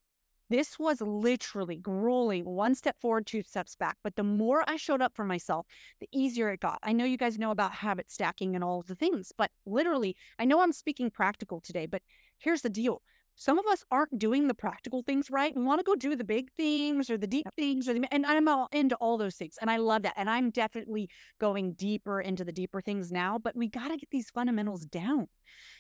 [0.50, 3.98] This was literally grueling, one step forward, two steps back.
[4.04, 5.66] But the more I showed up for myself,
[6.00, 6.80] the easier it got.
[6.84, 10.46] I know you guys know about habit stacking and all the things, but literally, I
[10.46, 12.04] know I'm speaking practical today, but
[12.38, 13.02] here's the deal
[13.36, 15.56] some of us aren't doing the practical things right.
[15.56, 18.26] We want to go do the big things or the deep things, or the, and
[18.26, 20.14] I'm all into all those things, and I love that.
[20.16, 23.38] And I'm definitely going deeper into the deeper things now.
[23.38, 25.28] But we got to get these fundamentals down,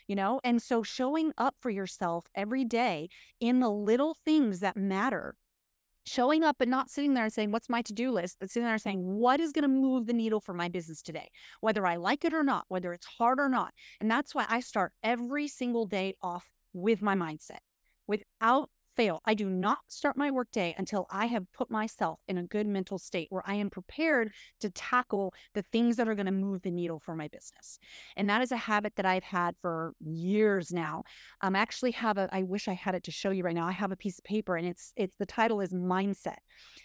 [0.07, 0.41] you know.
[0.43, 3.07] And so showing up for yourself every day
[3.39, 5.35] in the little things that matter,
[6.05, 8.37] showing up and not sitting there and saying, What's my to do list?
[8.39, 11.29] but sitting there saying, What is going to move the needle for my business today?
[11.61, 13.73] Whether I like it or not, whether it's hard or not.
[14.01, 17.63] And that's why I start every single day off with my mindset.
[18.05, 19.21] Without fail.
[19.25, 22.97] I do not start my workday until I have put myself in a good mental
[22.97, 24.31] state where I am prepared
[24.62, 27.79] to tackle the things that are going to move the needle for my business.
[28.15, 31.03] And that is a habit that I've had for years now.
[31.41, 33.67] Um, I actually have a, I wish I had it to show you right now.
[33.67, 36.38] I have a piece of paper and it's, it's, the title is mindset.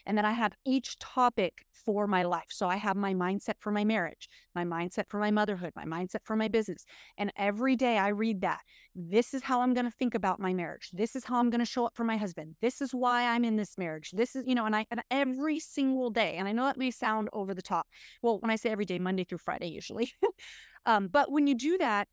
[0.06, 2.48] And then I have each topic for my life.
[2.48, 6.20] So I have my mindset for my marriage, my mindset for my motherhood, my mindset
[6.24, 6.84] for my business.
[7.16, 8.60] And every day I read that.
[8.94, 10.90] This is how I'm going to think about my marriage.
[10.92, 12.56] This is how I'm going to show up for my husband.
[12.62, 14.12] This is why I'm in this marriage.
[14.12, 16.90] This is, you know, and I, and every single day, and I know that may
[16.90, 17.86] sound over the top.
[18.22, 20.10] Well, when I say every day, Monday through Friday, usually.
[20.86, 22.08] um, but when you do that,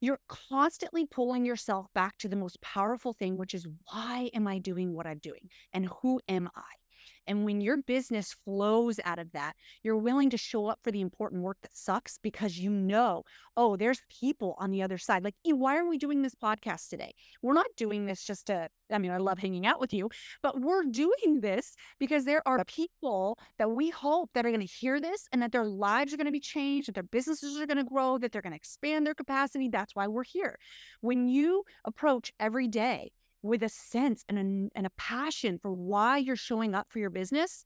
[0.00, 4.58] you're constantly pulling yourself back to the most powerful thing, which is why am I
[4.58, 5.48] doing what I'm doing?
[5.72, 6.81] And who am I?
[7.26, 11.00] And when your business flows out of that, you're willing to show up for the
[11.00, 13.24] important work that sucks because you know,
[13.56, 15.24] oh, there's people on the other side.
[15.24, 17.14] Like, why are we doing this podcast today?
[17.42, 20.10] We're not doing this just to, I mean, I love hanging out with you,
[20.42, 24.66] but we're doing this because there are people that we hope that are going to
[24.66, 27.66] hear this and that their lives are going to be changed, that their businesses are
[27.66, 29.68] going to grow, that they're going to expand their capacity.
[29.68, 30.58] That's why we're here.
[31.00, 36.18] When you approach every day with a sense and a, and a passion for why
[36.18, 37.64] you're showing up for your business,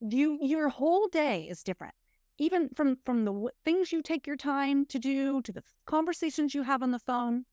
[0.00, 1.94] you your whole day is different.
[2.38, 6.62] Even from from the things you take your time to do to the conversations you
[6.62, 7.44] have on the phone,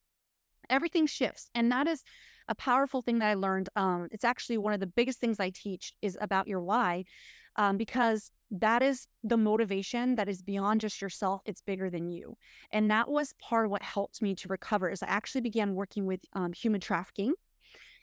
[0.70, 1.50] everything shifts.
[1.56, 2.04] And that is
[2.48, 3.70] a powerful thing that I learned.
[3.76, 7.06] Um, it's actually one of the biggest things I teach is about your why,
[7.56, 11.42] um, because that is the motivation that is beyond just yourself.
[11.46, 12.38] It's bigger than you.
[12.72, 16.06] And that was part of what helped me to recover is I actually began working
[16.06, 17.34] with um, human trafficking.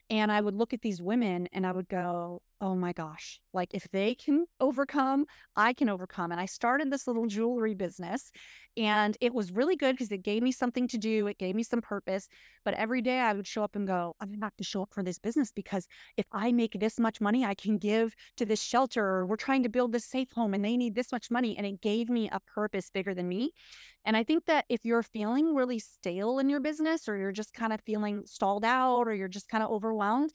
[0.09, 3.71] And I would look at these women and I would go, oh my gosh, like
[3.73, 5.25] if they can overcome,
[5.57, 6.31] I can overcome.
[6.31, 8.31] And I started this little jewelry business
[8.77, 11.63] and it was really good because it gave me something to do, it gave me
[11.63, 12.29] some purpose.
[12.65, 14.93] But every day I would show up and go, I'm going to to show up
[14.93, 18.63] for this business because if I make this much money, I can give to this
[18.63, 21.57] shelter or we're trying to build this safe home and they need this much money.
[21.57, 23.53] And it gave me a purpose bigger than me.
[24.05, 27.55] And I think that if you're feeling really stale in your business or you're just
[27.55, 30.31] kind of feeling stalled out or you're just kind of overwhelmed,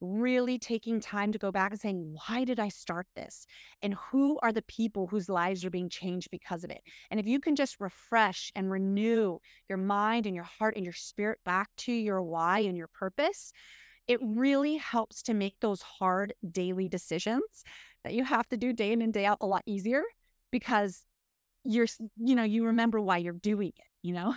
[0.00, 3.46] really taking time to go back and saying, why did I start this?
[3.82, 6.82] And who are the people whose lives are being changed because of it?
[7.10, 10.92] And if you can just refresh and renew your mind and your heart and your
[10.92, 13.52] spirit back to your why and your purpose,
[14.06, 17.64] it really helps to make those hard daily decisions
[18.04, 20.02] that you have to do day in and day out a lot easier
[20.50, 21.04] because
[21.64, 24.34] you're, you know, you remember why you're doing it, you know?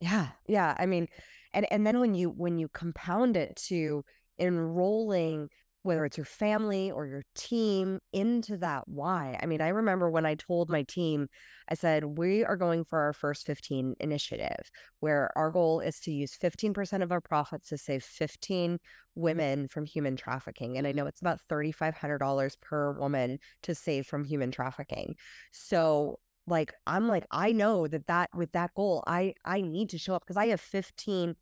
[0.00, 0.28] Yeah.
[0.46, 0.74] Yeah.
[0.78, 1.08] I mean,
[1.54, 4.04] and and then when you when you compound it to
[4.38, 5.48] enrolling
[5.86, 9.38] whether it's your family or your team into that why.
[9.40, 11.28] I mean, I remember when I told my team,
[11.70, 14.68] I said, we are going for our first 15 initiative,
[14.98, 18.78] where our goal is to use 15% of our profits to save 15
[19.14, 20.76] women from human trafficking.
[20.76, 25.14] And I know it's about $3,500 per woman to save from human trafficking.
[25.52, 26.18] So,
[26.48, 30.14] like, I'm like, I know that that with that goal, I I need to show
[30.14, 31.36] up because I have 15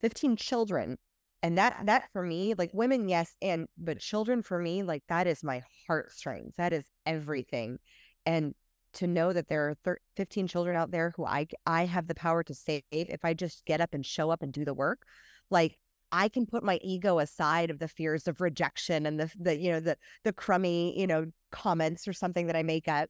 [0.00, 0.96] 15 children
[1.42, 5.26] and that that for me like women yes and but children for me like that
[5.26, 7.78] is my heartstrings that is everything.
[8.26, 8.54] And
[8.94, 12.14] to know that there are thir- 15 children out there who i i have the
[12.14, 15.02] power to save if i just get up and show up and do the work
[15.50, 15.78] like
[16.10, 19.70] i can put my ego aside of the fears of rejection and the the you
[19.70, 23.08] know the the crummy you know comments or something that i make up.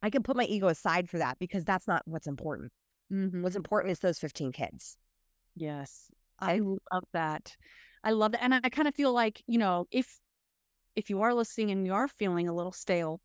[0.00, 2.70] I can put my ego aside for that because that's not what's important.
[3.12, 3.42] Mm-hmm.
[3.42, 4.98] what's important is those 15 kids.
[5.56, 7.56] Yes I love that.
[8.04, 8.42] I love that.
[8.42, 10.18] And I, I kind of feel like, you know, if
[10.96, 13.20] if you are listening and you are feeling a little stale,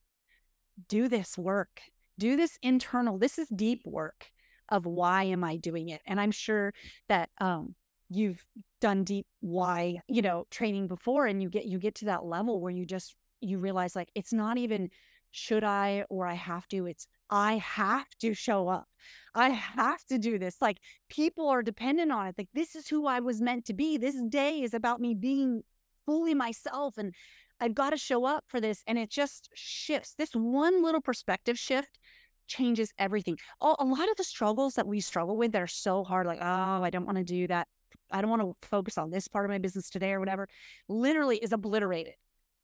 [0.88, 1.82] do this work.
[2.20, 3.18] Do this internal.
[3.18, 4.28] This is deep work
[4.70, 6.02] of why am I doing it?
[6.06, 6.74] And I'm sure
[7.10, 7.76] that um
[8.10, 8.46] you've
[8.82, 12.62] done deep why, you know, training before and you get you get to that level
[12.62, 14.90] where you just you realize like it's not even
[15.32, 18.88] should I or I have to, it's I have to show up.
[19.36, 20.58] I have to do this.
[20.62, 20.78] Like
[21.10, 22.36] people are dependent on it.
[22.38, 23.98] Like this is who I was meant to be.
[23.98, 25.64] This day is about me being
[26.06, 27.14] fully myself and
[27.60, 28.84] I've got to show up for this.
[28.88, 30.14] And it just shifts.
[30.18, 32.00] This one little perspective shift
[32.48, 33.38] changes everything.
[33.62, 36.40] Oh, a lot of the struggles that we struggle with that are so hard, like,
[36.42, 37.68] oh, I don't want to do that.
[38.12, 40.48] I don't want to focus on this part of my business today or whatever,
[40.88, 42.14] literally is obliterated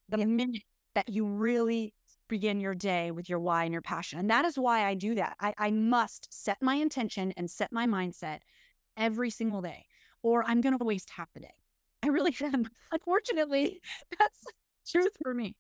[0.09, 0.63] the minute
[0.95, 1.93] that you really
[2.29, 4.19] begin your day with your why and your passion.
[4.19, 5.35] And that is why I do that.
[5.39, 8.39] I, I must set my intention and set my mindset
[8.95, 9.85] every single day,
[10.23, 11.53] or I'm going to waste half the day.
[12.03, 12.69] I really am.
[12.91, 13.81] Unfortunately,
[14.17, 14.45] that's
[14.89, 15.55] truth for me.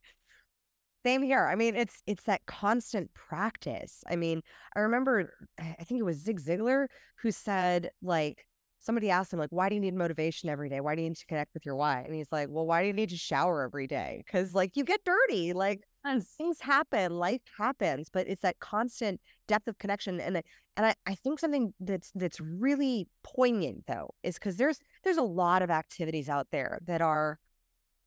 [1.05, 1.45] Same here.
[1.45, 4.03] I mean, it's it's that constant practice.
[4.09, 4.41] I mean,
[4.75, 6.87] I remember I think it was Zig Ziglar
[7.21, 8.45] who said like
[8.81, 10.81] somebody asked him like why do you need motivation every day?
[10.81, 12.01] Why do you need to connect with your why?
[12.01, 14.23] And he's like, "Well, why do you need to shower every day?
[14.29, 15.53] Cuz like you get dirty.
[15.53, 20.19] Like things happen, life happens, but it's that constant depth of connection.
[20.19, 20.41] And
[20.77, 25.23] and I, I think something that's that's really poignant though is because there's there's a
[25.23, 27.39] lot of activities out there that are,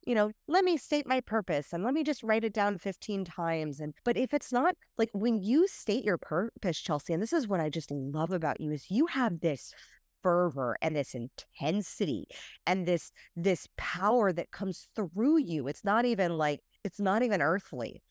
[0.07, 3.24] you know, let me state my purpose and let me just write it down 15
[3.24, 3.78] times.
[3.78, 7.46] And but if it's not like when you state your purpose, Chelsea, and this is
[7.46, 9.74] what I just love about you, is you have this
[10.22, 12.26] fervor and this intensity
[12.66, 15.68] and this this power that comes through you.
[15.68, 18.03] It's not even like it's not even earthly.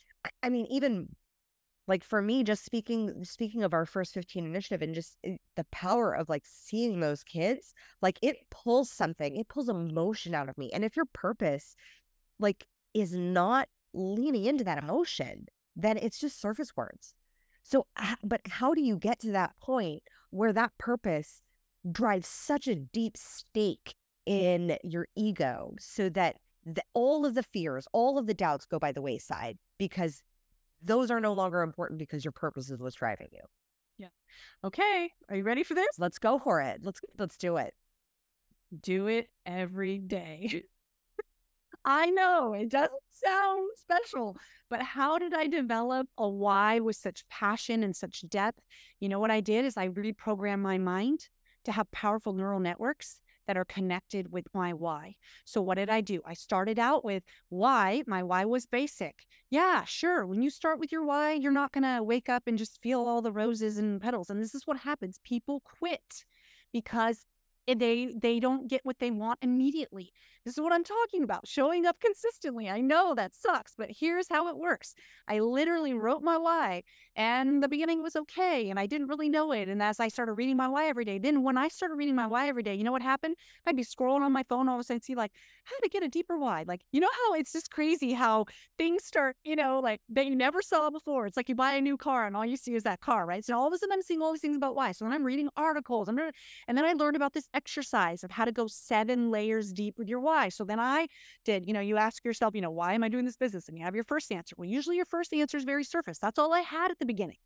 [0.44, 1.16] I mean, even
[1.88, 5.66] like for me, just speaking speaking of our first 15 initiative and just eh, the
[5.72, 10.58] power of like seeing those kids, like it pulls something, it pulls emotion out of
[10.58, 10.70] me.
[10.74, 11.76] And if your purpose
[12.40, 17.14] like is not leaning into that emotion, then it's just surface words.
[17.64, 17.88] So,
[18.24, 21.42] but how do you get to that point where that purpose
[21.90, 27.88] drives such a deep stake in your ego so that the, all of the fears,
[27.92, 30.22] all of the doubts go by the wayside because
[30.82, 33.42] those are no longer important because your purpose is what's driving you.
[33.98, 34.08] Yeah.
[34.64, 35.12] Okay.
[35.30, 35.88] Are you ready for this?
[35.98, 36.82] Let's go for it.
[36.84, 37.74] Let's let's do it.
[38.80, 40.64] Do it every day.
[41.86, 44.38] I know it doesn't sound special,
[44.70, 48.62] but how did I develop a why with such passion and such depth?
[49.00, 51.28] You know what I did is I reprogrammed my mind
[51.66, 55.16] to have powerful neural networks that are connected with my why.
[55.46, 56.22] So, what did I do?
[56.26, 58.04] I started out with why.
[58.08, 59.26] My why was basic.
[59.50, 60.26] Yeah, sure.
[60.26, 63.02] When you start with your why, you're not going to wake up and just feel
[63.02, 64.30] all the roses and petals.
[64.30, 66.26] And this is what happens people quit
[66.72, 67.26] because
[67.80, 70.12] they they don't get what they want immediately.
[70.46, 71.48] This is what I'm talking about.
[71.48, 72.68] Showing up consistently.
[72.68, 74.96] I know that sucks, but here's how it works.
[75.28, 76.84] I literally wrote my why
[77.16, 80.34] and the beginning was okay and I didn't really know it and as I started
[80.34, 82.84] reading my why every day, then when I started reading my why every day, you
[82.84, 83.36] know what happened?
[83.68, 85.32] I'd be scrolling on my phone all of a sudden see like
[85.66, 86.64] how to get a deeper why.
[86.68, 88.46] Like, you know how it's just crazy how
[88.78, 91.28] things start, you know, like that you never saw before.
[91.28, 93.46] It's like you buy a new car and all you see is that car, right?
[93.46, 94.92] So all of a sudden I'm seeing all these things about why.
[94.92, 96.08] So then I'm reading articles.
[96.10, 96.18] I'm
[96.68, 100.10] and then I learned about this exercise of how to go seven layers deep with
[100.10, 100.50] your why.
[100.50, 101.08] So then I
[101.46, 103.68] did, you know, you ask yourself, you know, why am I doing this business?
[103.68, 104.56] And you have your first answer.
[104.58, 106.18] Well, usually your first answer is very surface.
[106.18, 107.38] That's all I had at the beginning.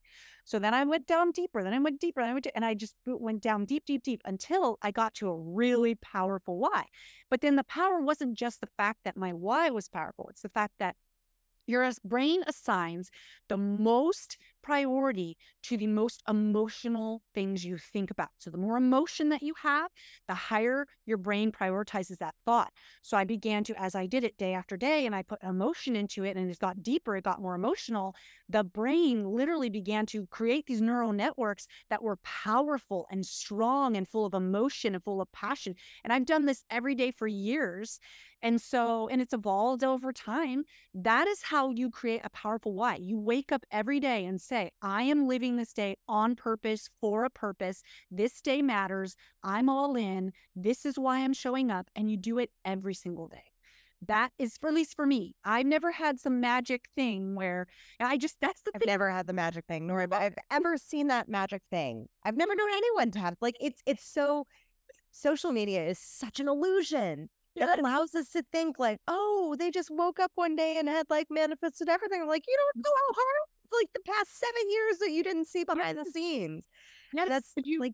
[0.46, 2.76] So then I went down deeper, then I went deeper, and I went and I
[2.76, 6.86] just went down deep, deep, deep until I got to a really powerful why.
[7.30, 10.28] But then the power wasn't just the fact that my why was powerful.
[10.30, 10.96] It's the fact that
[11.68, 13.10] your brain assigns
[13.50, 18.30] the most priority to the most emotional things you think about.
[18.40, 19.92] So the more emotion that you have,
[20.28, 22.72] the higher your brain prioritizes that thought.
[23.04, 25.96] So I began to, as I did it day after day, and I put emotion
[25.96, 28.16] into it, and it got deeper, it got more emotional.
[28.50, 34.08] The brain literally began to create these neural networks that were powerful and strong and
[34.08, 35.76] full of emotion and full of passion.
[36.04, 38.00] And I've done this every day for years.
[38.42, 40.66] And so, and it's evolved over time.
[40.94, 42.96] That is how you create a powerful why.
[42.96, 47.26] You wake up every day and say, I am living this day on purpose for
[47.26, 47.84] a purpose.
[48.10, 49.16] This day matters.
[49.44, 50.32] I'm all in.
[50.56, 51.90] This is why I'm showing up.
[51.96, 53.44] And you do it every single day.
[54.08, 57.68] That is, for at least for me, I've never had some magic thing where
[58.00, 58.88] I just, that's the I've thing.
[58.88, 62.08] never had the magic thing, nor have I ever seen that magic thing.
[62.24, 64.46] I've never known anyone to have, like, it's, it's so,
[65.12, 67.30] social media is such an illusion.
[67.56, 71.06] It allows us to think like, oh, they just woke up one day and had
[71.10, 72.28] like manifested everything.
[72.28, 73.36] Like, you don't know how hard
[73.82, 76.68] like the past seven years that you didn't see behind the scenes.
[77.14, 77.94] Yeah, That's you, like,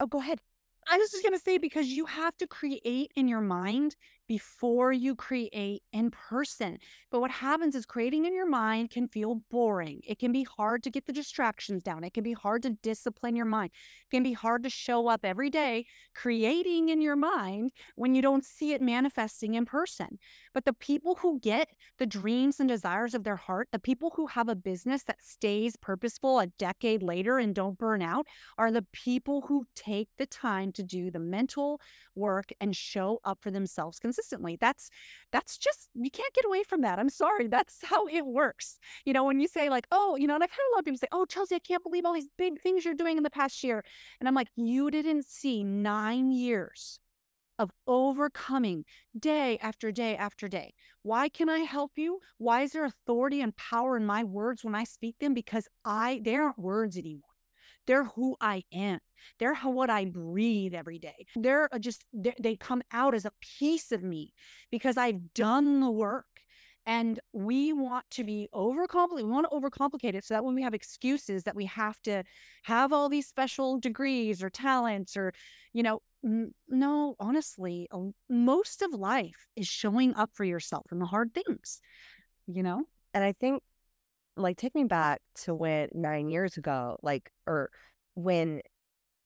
[0.00, 0.40] oh, go ahead.
[0.88, 4.92] I was just going to say because you have to create in your mind before
[4.92, 6.78] you create in person.
[7.10, 10.00] But what happens is creating in your mind can feel boring.
[10.06, 12.04] It can be hard to get the distractions down.
[12.04, 13.70] It can be hard to discipline your mind.
[14.10, 18.22] It can be hard to show up every day creating in your mind when you
[18.22, 20.18] don't see it manifesting in person.
[20.54, 24.26] But the people who get the dreams and desires of their heart, the people who
[24.28, 28.26] have a business that stays purposeful a decade later and don't burn out,
[28.58, 31.80] are the people who take the time to do the mental
[32.14, 34.56] work and show up for themselves consistently.
[34.60, 34.90] That's
[35.32, 36.98] that's just you can't get away from that.
[36.98, 37.46] I'm sorry.
[37.56, 38.78] That's how it works.
[39.04, 40.84] You know, when you say like, "Oh, you know," and I've had a lot of
[40.86, 43.30] people say, "Oh, Chelsea, I can't believe all these big things you're doing in the
[43.30, 43.84] past year."
[44.20, 47.00] And I'm like, "You didn't see 9 years
[47.58, 48.84] of overcoming
[49.18, 50.74] day after day after day.
[51.02, 52.20] Why can I help you?
[52.38, 55.34] Why is there authority and power in my words when I speak them?
[55.34, 57.31] Because I they aren't words anymore.
[57.86, 58.98] They're who I am.
[59.38, 61.26] They're how what I breathe every day.
[61.36, 64.32] They're uh, just they, they come out as a piece of me
[64.70, 66.26] because I've done the work.
[66.84, 69.14] And we want to be overcomplicate.
[69.14, 72.24] We want to overcomplicate it so that when we have excuses that we have to
[72.64, 75.32] have all these special degrees or talents or,
[75.72, 77.88] you know, n- no, honestly,
[78.28, 81.80] most of life is showing up for yourself and the hard things,
[82.48, 82.82] you know?
[83.14, 83.62] And I think,
[84.36, 87.70] like, take me back to when nine years ago, like, or
[88.14, 88.60] when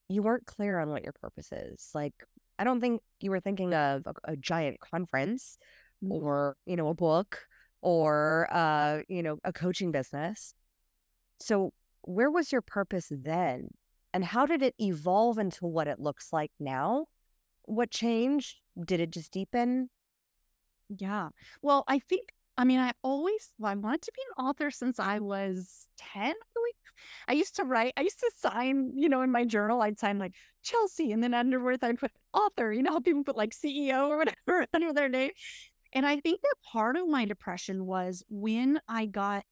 [0.09, 1.89] you weren't clear on what your purpose is.
[1.93, 2.13] Like,
[2.59, 5.57] I don't think you were thinking of a, a giant conference
[6.03, 6.11] Mm.
[6.11, 7.47] or, you know, a book
[7.81, 10.53] or, uh, you know, a coaching business.
[11.39, 13.69] So, where was your purpose then?
[14.13, 17.07] And how did it evolve into what it looks like now?
[17.63, 18.57] What changed?
[18.79, 19.89] Did it just deepen?
[20.87, 21.29] Yeah.
[21.63, 24.99] Well, I think, I mean, I always, well, I wanted to be an author since
[24.99, 26.73] I was 10, I believe.
[27.27, 30.17] I used to write, I used to sign, you know, in my journal, I'd sign
[30.17, 32.73] like Chelsea and then underneath I'd put author.
[32.73, 35.31] You know how people put like CEO or whatever under their name.
[35.93, 39.43] And I think that part of my depression was when I got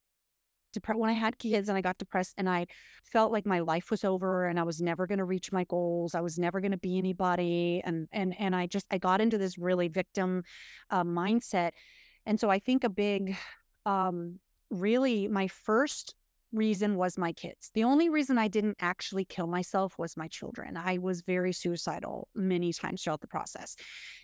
[0.72, 2.66] depressed, when I had kids and I got depressed and I
[3.04, 6.14] felt like my life was over and I was never going to reach my goals.
[6.14, 7.80] I was never going to be anybody.
[7.84, 10.42] And, and, and I just, I got into this really victim
[10.90, 11.70] uh, mindset.
[12.26, 13.36] And so I think a big,
[13.86, 16.14] um, really my first
[16.52, 17.70] reason was my kids.
[17.74, 20.76] The only reason I didn't actually kill myself was my children.
[20.76, 23.76] I was very suicidal many times throughout the process.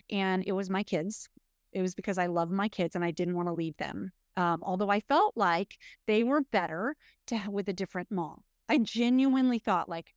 [0.09, 1.29] And it was my kids.
[1.71, 4.11] It was because I love my kids and I didn't want to leave them.
[4.35, 6.95] Um, although I felt like they were better
[7.27, 8.41] to with a different mom.
[8.67, 10.13] I genuinely thought like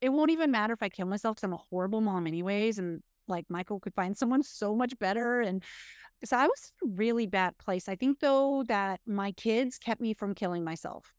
[0.00, 2.78] it won't even matter if I kill myself because I'm a horrible mom anyways.
[2.78, 5.40] And like Michael could find someone so much better.
[5.40, 5.62] And
[6.24, 7.88] so I was in a really bad place.
[7.88, 11.12] I think though that my kids kept me from killing myself.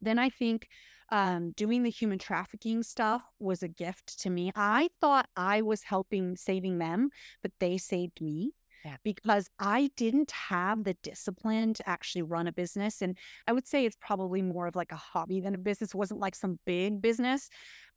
[0.00, 0.68] Then I think
[1.10, 4.50] um, doing the human trafficking stuff was a gift to me.
[4.54, 7.10] I thought I was helping saving them,
[7.42, 8.52] but they saved me.
[8.84, 8.96] Yeah.
[9.02, 13.02] Because I didn't have the discipline to actually run a business.
[13.02, 13.18] And
[13.48, 15.90] I would say it's probably more of like a hobby than a business.
[15.90, 17.48] It wasn't like some big business,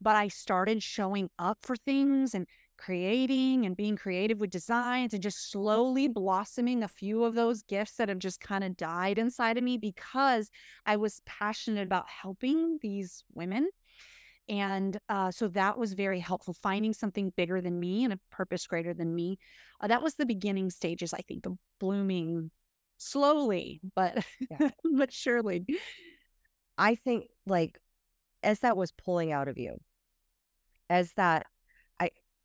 [0.01, 2.47] but I started showing up for things and
[2.79, 7.95] creating and being creative with designs and just slowly blossoming a few of those gifts
[7.97, 10.49] that have just kind of died inside of me because
[10.85, 13.69] I was passionate about helping these women.
[14.47, 18.65] And uh, so that was very helpful, finding something bigger than me and a purpose
[18.65, 19.37] greater than me.
[19.81, 22.49] Uh, that was the beginning stages, I think, of blooming
[22.97, 24.69] slowly, but yeah.
[24.95, 25.65] but surely.
[26.77, 27.77] I think like
[28.41, 29.81] as that was pulling out of you,
[30.89, 31.45] as that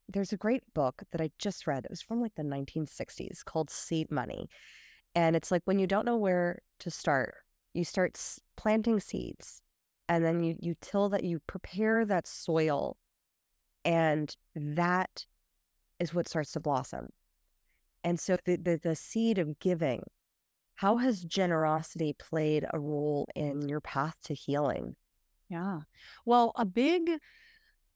[0.08, 1.84] there's a great book that I just read.
[1.84, 4.48] It was from like the 1960s called Seed Money.
[5.14, 7.34] And it's like when you don't know where to start,
[7.72, 8.20] you start
[8.56, 9.62] planting seeds
[10.08, 12.96] and then you, you till that, you prepare that soil.
[13.84, 15.26] And that
[15.98, 17.08] is what starts to blossom.
[18.02, 20.02] And so the, the, the seed of giving,
[20.76, 24.96] how has generosity played a role in your path to healing?
[25.48, 25.80] Yeah.
[26.26, 27.18] Well, a big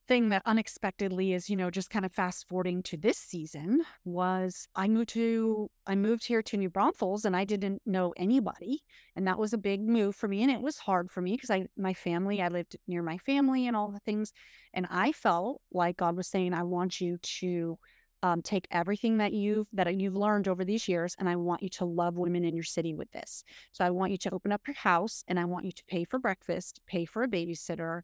[0.08, 4.66] thing that unexpectedly is, you know, just kind of fast forwarding to this season was
[4.74, 8.82] I moved to I moved here to New Braunfels and I didn't know anybody.
[9.14, 10.42] And that was a big move for me.
[10.42, 13.66] And it was hard for me because I my family, I lived near my family
[13.66, 14.32] and all the things.
[14.72, 17.78] And I felt like God was saying, I want you to
[18.22, 21.68] um, take everything that you've that you've learned over these years and i want you
[21.68, 24.62] to love women in your city with this so i want you to open up
[24.66, 28.00] your house and i want you to pay for breakfast pay for a babysitter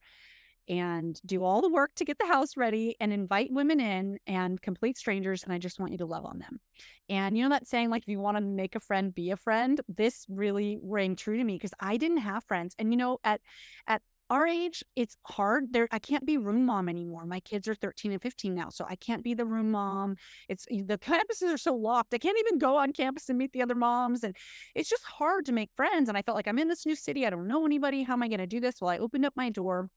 [0.69, 4.61] and do all the work to get the house ready and invite women in and
[4.61, 5.45] complete strangers.
[5.45, 6.61] And I just want you to love on them.
[7.09, 9.37] And you know that saying, like, if you want to make a friend, be a
[9.37, 9.81] friend.
[9.89, 12.75] This really rang true to me because I didn't have friends.
[12.79, 13.41] And you know, at
[13.87, 15.73] at our age, it's hard.
[15.73, 17.27] There, I can't be room mom anymore.
[17.27, 20.17] My kids are 13 and 15 now, so I can't be the room mom.
[20.49, 22.15] It's the campuses are so locked.
[22.15, 24.35] I can't even go on campus and meet the other moms, and
[24.75, 26.09] it's just hard to make friends.
[26.09, 27.27] And I felt like I'm in this new city.
[27.27, 28.03] I don't know anybody.
[28.03, 28.81] How am I going to do this?
[28.81, 29.91] Well, I opened up my door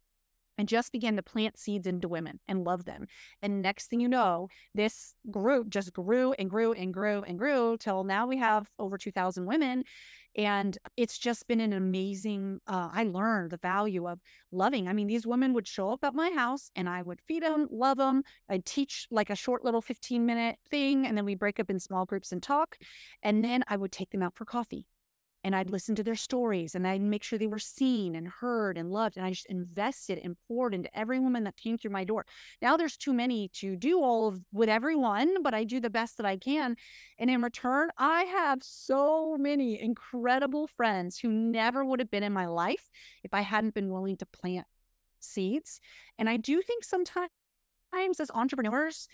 [0.57, 3.07] and just began to plant seeds into women and love them.
[3.41, 7.77] And next thing you know, this group just grew and grew and grew and grew
[7.77, 9.83] till now we have over 2,000 women.
[10.35, 14.19] And it's just been an amazing, uh, I learned the value of
[14.51, 14.87] loving.
[14.87, 17.67] I mean, these women would show up at my house and I would feed them,
[17.71, 18.21] love them.
[18.47, 21.07] I'd teach like a short little 15 minute thing.
[21.07, 22.77] And then we break up in small groups and talk.
[23.23, 24.85] And then I would take them out for coffee
[25.47, 28.77] and I'd listen to their stories and I'd make sure they were seen and heard
[28.77, 29.15] and loved.
[29.15, 32.25] And I just invested and poured into every woman that came through my door.
[32.61, 36.17] Now there's too many to do all of with everyone, but I do the best
[36.17, 36.75] that I can.
[37.17, 42.33] And in return, I have so many incredible friends who never would have been in
[42.33, 42.89] my life
[43.23, 44.67] if I hadn't been willing to plant
[45.21, 45.79] seeds.
[46.19, 47.29] And I do think sometimes
[48.19, 49.07] as entrepreneurs,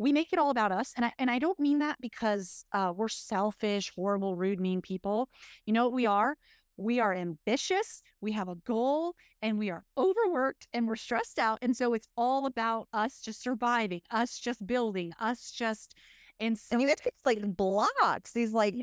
[0.00, 0.92] we make it all about us.
[0.96, 5.28] And I and I don't mean that because uh, we're selfish, horrible, rude, mean people.
[5.66, 6.36] You know what we are?
[6.78, 11.58] We are ambitious, we have a goal, and we are overworked and we're stressed out.
[11.60, 15.94] And so it's all about us just surviving, us just building, us just
[16.40, 18.76] and so I mean it's like blocks, these like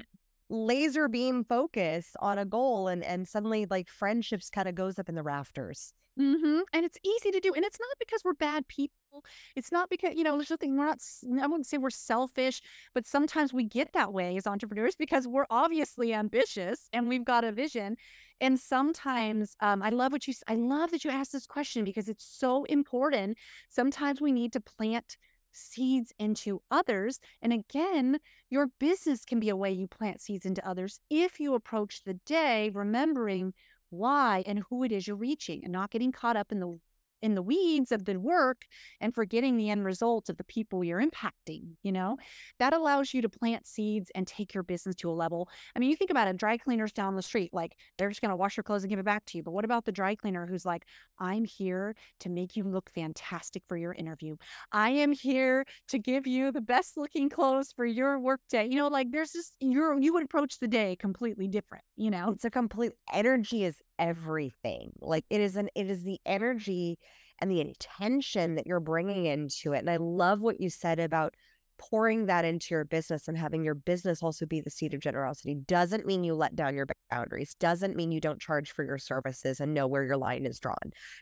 [0.50, 5.10] laser beam focus on a goal and and suddenly like friendships kind of goes up
[5.10, 5.94] in the rafters.
[6.20, 6.60] Mm-hmm.
[6.74, 7.54] And it's easy to do.
[7.54, 9.24] And it's not because we're bad people.
[9.56, 11.00] It's not because, you know, there's nothing, we're not,
[11.42, 12.62] I wouldn't say we're selfish,
[12.94, 17.44] but sometimes we get that way as entrepreneurs because we're obviously ambitious and we've got
[17.44, 17.98] a vision.
[18.42, 22.10] And sometimes, um, I love what you, I love that you asked this question because
[22.10, 23.38] it's so important.
[23.70, 25.18] Sometimes we need to plant
[25.52, 27.20] seeds into others.
[27.42, 31.56] And again, your business can be a way you plant seeds into others if you
[31.56, 33.54] approach the day remembering
[33.90, 36.80] why and who it is you're reaching and not getting caught up in the
[37.22, 38.64] in the weeds of the work
[39.02, 42.18] and forgetting the end result of the people you're impacting, you know,
[42.60, 45.50] that allows you to plant seeds and take your business to a level.
[45.76, 48.30] I mean, you think about it, dry cleaners down the street, like they're just going
[48.30, 49.44] to wash your clothes and give it back to you.
[49.44, 50.86] But what about the dry cleaner who's like,
[51.20, 54.36] I'm here to make you look fantastic for your interview.
[54.72, 58.66] I am here to give you the best looking clothes for your work day.
[58.66, 62.32] You know, like there's just, you're, you would approach the day completely different, you know?
[62.32, 64.94] It's a complete energy is everything.
[65.02, 67.00] Like it is an it is the energy
[67.40, 69.80] and the intention that you're bringing into it.
[69.80, 71.36] And I love what you said about
[71.78, 75.54] pouring that into your business and having your business also be the seed of generosity
[75.54, 79.60] doesn't mean you let down your boundaries doesn't mean you don't charge for your services
[79.60, 80.76] and know where your line is drawn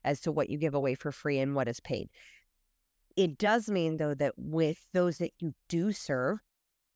[0.05, 2.07] as to what you give away for free and what is paid
[3.15, 6.39] it does mean though that with those that you do serve,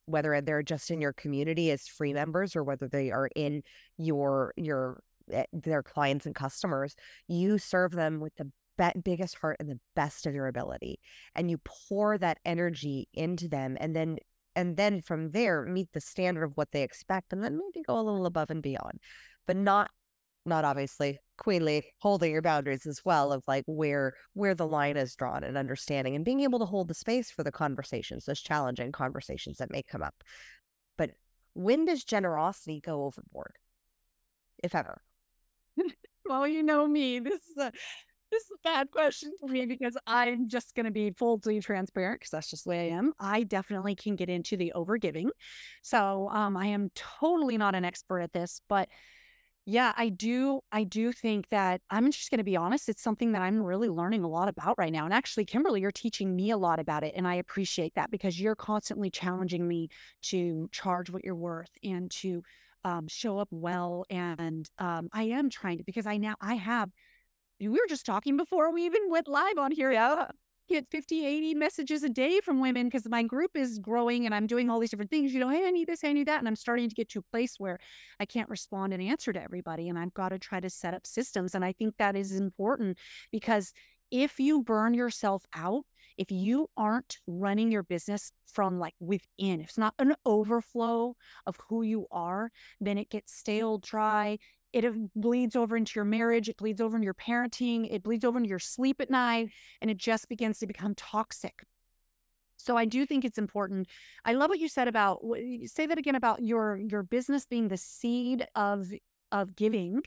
[0.05, 3.63] whether they're just in your community as free members or whether they are in
[3.97, 5.01] your your
[5.31, 6.95] Eh, their clients and customers,
[7.27, 10.99] you serve them with the be- biggest heart and the best of your ability,
[11.35, 14.17] and you pour that energy into them, and then
[14.55, 17.99] and then from there meet the standard of what they expect, and then maybe go
[17.99, 18.99] a little above and beyond,
[19.47, 19.91] but not
[20.45, 25.15] not obviously queenly holding your boundaries as well of like where where the line is
[25.15, 28.91] drawn and understanding and being able to hold the space for the conversations those challenging
[28.91, 30.23] conversations that may come up.
[30.97, 31.11] But
[31.53, 33.55] when does generosity go overboard
[34.63, 35.01] if ever
[36.29, 37.71] well you know me this is a
[38.31, 42.19] this is a bad question for me because I'm just going to be fully transparent
[42.19, 43.13] because that's just the way I am.
[43.19, 45.29] I definitely can get into the overgiving.
[45.81, 48.87] So um, I am totally not an expert at this, but
[49.65, 50.61] yeah, I do.
[50.71, 52.89] I do think that I'm just going to be honest.
[52.89, 55.05] It's something that I'm really learning a lot about right now.
[55.05, 57.13] And actually, Kimberly, you're teaching me a lot about it.
[57.15, 59.89] And I appreciate that because you're constantly challenging me
[60.23, 62.41] to charge what you're worth and to
[62.83, 64.05] um, show up well.
[64.09, 66.89] And um, I am trying to because I now I have,
[67.59, 69.91] we were just talking before we even went live on here.
[69.91, 70.27] Yeah
[70.69, 74.47] get 50, 80 messages a day from women because my group is growing and I'm
[74.47, 75.33] doing all these different things.
[75.33, 76.39] You know, hey, I need this, I need that.
[76.39, 77.79] And I'm starting to get to a place where
[78.19, 79.89] I can't respond and answer to everybody.
[79.89, 81.55] And I've got to try to set up systems.
[81.55, 82.97] And I think that is important
[83.31, 83.73] because
[84.11, 85.85] if you burn yourself out,
[86.19, 91.15] if you aren't running your business from like within, if it's not an overflow
[91.47, 92.51] of who you are,
[92.81, 93.37] then it gets mm.
[93.37, 94.37] stale, dry,
[94.73, 98.37] it bleeds over into your marriage, it bleeds over into your parenting, it bleeds over
[98.37, 99.49] into your sleep at night,
[99.81, 101.63] and it just begins to become toxic.
[102.57, 103.87] So I do think it's important.
[104.25, 105.21] I love what you said about
[105.65, 108.91] say that again about your your business being the seed of
[109.31, 110.01] of giving,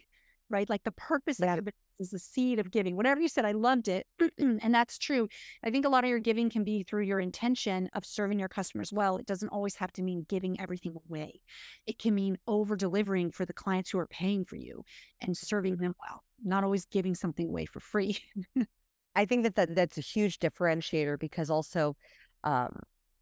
[0.51, 0.69] right?
[0.69, 1.55] Like the purpose yeah.
[1.55, 1.73] of your
[2.03, 2.97] is the seed of giving.
[2.97, 4.07] Whatever you said, I loved it.
[4.39, 5.29] and that's true.
[5.65, 8.49] I think a lot of your giving can be through your intention of serving your
[8.49, 9.17] customers well.
[9.17, 11.41] It doesn't always have to mean giving everything away.
[11.87, 14.85] It can mean over delivering for the clients who are paying for you
[15.21, 18.19] and serving them well, not always giving something away for free.
[19.15, 21.97] I think that, that that's a huge differentiator because also
[22.45, 22.81] um,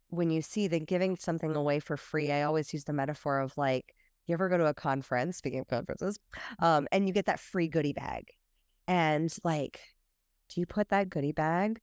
[0.09, 3.57] when you see that giving something away for free, I always use the metaphor of
[3.57, 3.93] like,
[4.27, 6.19] you ever go to a conference, speaking of conferences,
[6.59, 8.25] um, and you get that free goodie bag
[8.91, 9.79] and like,
[10.49, 11.79] do you put that goodie bag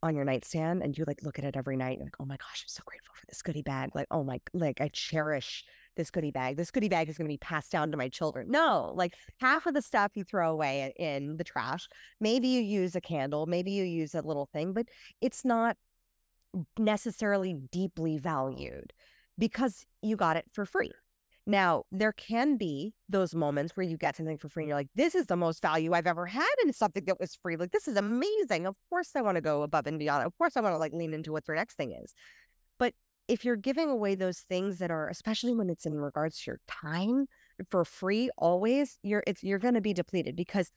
[0.00, 1.98] on your nightstand and you like look at it every night?
[1.98, 3.90] You're like, oh my gosh, I'm so grateful for this goodie bag.
[3.96, 5.64] Like, oh my, like I cherish
[5.96, 6.56] this goodie bag.
[6.56, 8.48] This goodie bag is going to be passed down to my children.
[8.48, 11.88] No, like half of the stuff you throw away in the trash.
[12.20, 14.86] Maybe you use a candle, maybe you use a little thing, but
[15.20, 15.76] it's not
[16.78, 18.92] necessarily deeply valued
[19.36, 20.92] because you got it for free.
[21.48, 24.88] Now, there can be those moments where you get something for free and you're like,
[24.96, 27.56] this is the most value I've ever had in something that was free.
[27.56, 28.66] Like, this is amazing.
[28.66, 30.26] Of course, I want to go above and beyond.
[30.26, 32.14] Of course, I want to like lean into what their next thing is.
[32.78, 32.94] But
[33.28, 36.60] if you're giving away those things that are, especially when it's in regards to your
[36.66, 37.26] time
[37.70, 40.72] for free, always, you're it's you're going to be depleted because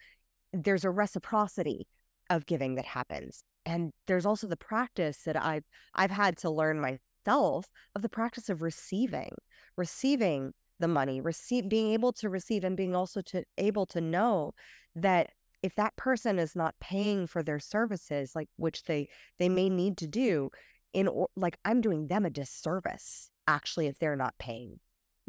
[0.54, 1.88] there's a reciprocity
[2.30, 3.44] of giving that happens.
[3.66, 5.66] And there's also the practice that I've
[5.96, 6.80] I've had to learn
[7.26, 9.36] myself of the practice of receiving,
[9.78, 14.54] receiving the money, receive being able to receive and being also to able to know
[14.96, 19.10] that if that person is not paying for their services, like which they
[19.40, 20.50] they may need to do,
[20.94, 24.80] in or like I'm doing them a disservice actually if they're not paying.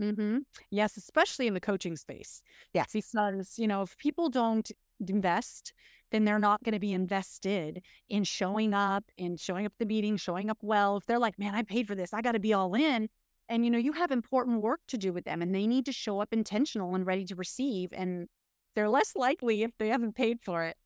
[0.01, 0.38] Mm-hmm.
[0.70, 2.43] Yes, especially in the coaching space.
[2.72, 4.70] Yes, because you know if people don't
[5.09, 5.72] invest,
[6.11, 10.16] then they're not going to be invested in showing up, in showing up the meeting,
[10.16, 10.96] showing up well.
[10.96, 13.08] If they're like, man, I paid for this, I got to be all in.
[13.48, 15.92] And you know you have important work to do with them and they need to
[15.92, 18.28] show up intentional and ready to receive and
[18.76, 20.76] they're less likely if they haven't paid for it.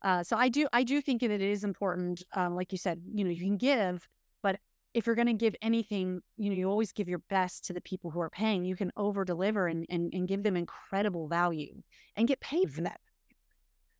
[0.00, 3.02] Uh, so i do i do think that it is important um, like you said
[3.14, 4.06] you know you can give
[4.44, 4.60] but
[4.94, 7.80] if you're going to give anything you know you always give your best to the
[7.80, 8.64] people who are paying.
[8.64, 11.82] You can over deliver and, and and give them incredible value
[12.16, 13.00] and get paid for that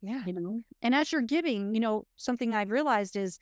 [0.01, 0.23] yeah.
[0.25, 0.61] you know?
[0.81, 3.39] And as you're giving you know something i've realized is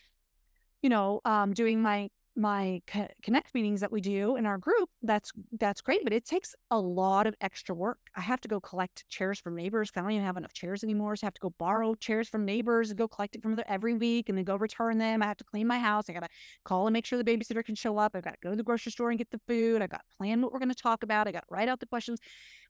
[0.81, 4.89] you know um, doing my my co- connect meetings that we do in our group
[5.01, 7.97] that's that's great but it takes a lot of extra work.
[8.15, 11.15] I have to go collect chairs from neighbors i don't even have enough chairs anymore
[11.15, 13.65] so i have to go borrow chairs from neighbors and go collect it from them
[13.67, 15.23] every week and then go return them.
[15.23, 16.09] I have to clean my house.
[16.09, 16.29] I gotta
[16.63, 18.15] call and make sure the babysitter can show up.
[18.15, 19.81] I've got to go to the grocery store and get the food.
[19.81, 21.27] I got to plan what we're going to talk about.
[21.27, 22.19] I got to write out the questions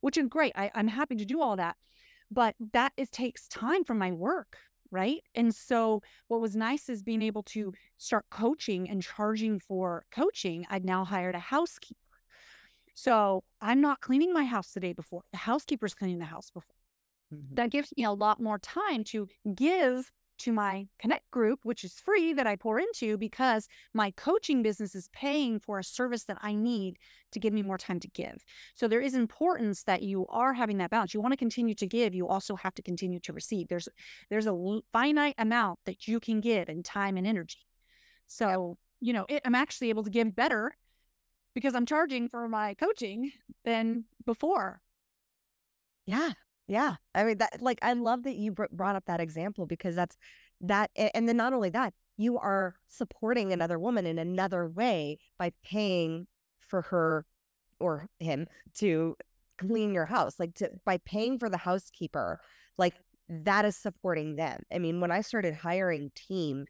[0.02, 0.54] which is great.
[0.56, 1.76] I, i'm happy to do all that
[2.32, 4.58] but that is takes time from my work
[4.92, 5.22] right?
[5.36, 10.66] And so what was nice is being able to start coaching and charging for coaching.
[10.70, 12.00] I'd now hired a housekeeper.
[12.94, 15.24] So I'm not cleaning my house the day before.
[15.32, 16.76] The housekeeper's cleaning the house before.
[17.34, 17.56] Mm-hmm.
[17.56, 21.94] That gives me a lot more time to give to my Connect group, which is
[21.94, 26.38] free that I pour into because my coaching business is paying for a service that
[26.42, 26.98] I need
[27.32, 28.44] to give me more time to give.
[28.74, 31.14] So there is importance that you are having that balance.
[31.14, 33.68] You want to continue to give, you also have to continue to receive.
[33.68, 33.90] There's
[34.30, 37.60] there's a finite amount that you can give in time and energy.
[38.28, 40.74] So, you know, it, I'm actually able to give better
[41.54, 43.32] because I'm charging for my coaching
[43.66, 44.82] than before.
[46.06, 46.32] Yeah.
[46.68, 46.96] Yeah.
[47.16, 50.18] I mean, that, like, I love that you brought up that example because that's
[50.62, 50.92] that.
[50.96, 56.28] And then not only that, you are supporting another woman in another way by paying
[56.60, 57.26] for her
[57.80, 59.16] or him to
[59.58, 62.40] clean your house, like to by paying for the housekeeper,
[62.78, 62.96] like
[63.30, 64.62] that is supporting them.
[64.74, 66.66] I mean, when I started hiring team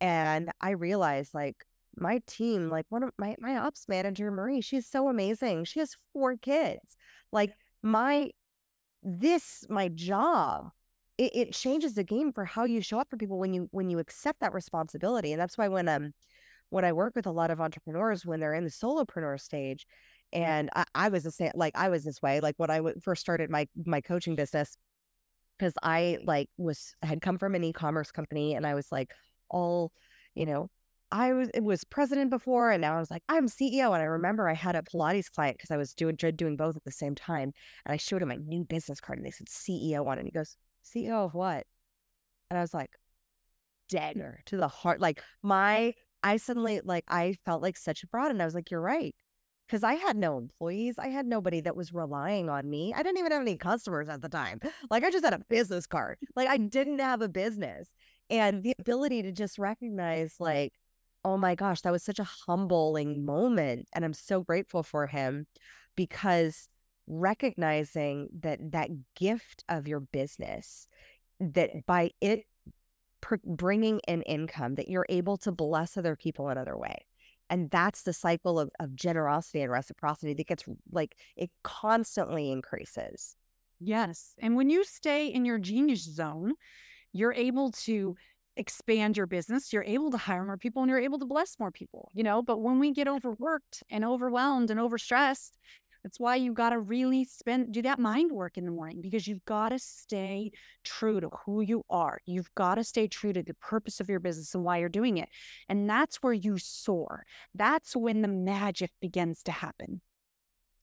[0.00, 1.64] and I realized like
[1.96, 5.64] my team, like one of my my ops manager, Marie, she's so amazing.
[5.64, 6.96] She has four kids.
[7.32, 8.30] Like my
[9.08, 10.70] this my job
[11.16, 13.90] it, it changes the game for how you show up for people when you when
[13.90, 16.12] you accept that responsibility and that's why when um
[16.70, 19.86] when i work with a lot of entrepreneurs when they're in the solopreneur stage
[20.32, 23.00] and i, I was the same like i was this way like when I w-
[23.00, 24.76] first started my my coaching business
[25.58, 29.12] because i like was had come from an e-commerce company and i was like
[29.48, 29.92] all
[30.34, 30.68] you know
[31.10, 33.92] I was it was president before, and now I was like, I'm CEO.
[33.92, 36.84] And I remember I had a Pilates client because I was doing doing both at
[36.84, 37.52] the same time,
[37.84, 40.20] and I showed him my new business card, and they said CEO on it.
[40.20, 41.66] And he goes, CEO of what?
[42.50, 42.90] And I was like,
[43.88, 45.00] dagger to the heart.
[45.00, 48.70] Like my, I suddenly like I felt like such a fraud, and I was like,
[48.70, 49.14] you're right,
[49.66, 52.92] because I had no employees, I had nobody that was relying on me.
[52.94, 54.60] I didn't even have any customers at the time.
[54.90, 56.18] Like I just had a business card.
[56.36, 57.92] Like I didn't have a business,
[58.30, 60.72] and the ability to just recognize like
[61.24, 63.88] oh my gosh, that was such a humbling moment.
[63.92, 65.46] And I'm so grateful for him
[65.96, 66.68] because
[67.06, 70.86] recognizing that that gift of your business,
[71.40, 72.44] that by it
[73.44, 77.04] bringing in income, that you're able to bless other people another way.
[77.50, 83.36] And that's the cycle of, of generosity and reciprocity that gets like it constantly increases.
[83.80, 84.34] Yes.
[84.38, 86.54] And when you stay in your genius zone,
[87.12, 88.16] you're able to
[88.58, 91.70] expand your business, you're able to hire more people and you're able to bless more
[91.70, 92.42] people, you know.
[92.42, 95.52] But when we get overworked and overwhelmed and overstressed,
[96.02, 99.26] that's why you got to really spend, do that mind work in the morning because
[99.26, 100.52] you've got to stay
[100.84, 102.20] true to who you are.
[102.24, 105.18] You've got to stay true to the purpose of your business and why you're doing
[105.18, 105.28] it.
[105.68, 107.24] And that's where you soar.
[107.54, 110.00] That's when the magic begins to happen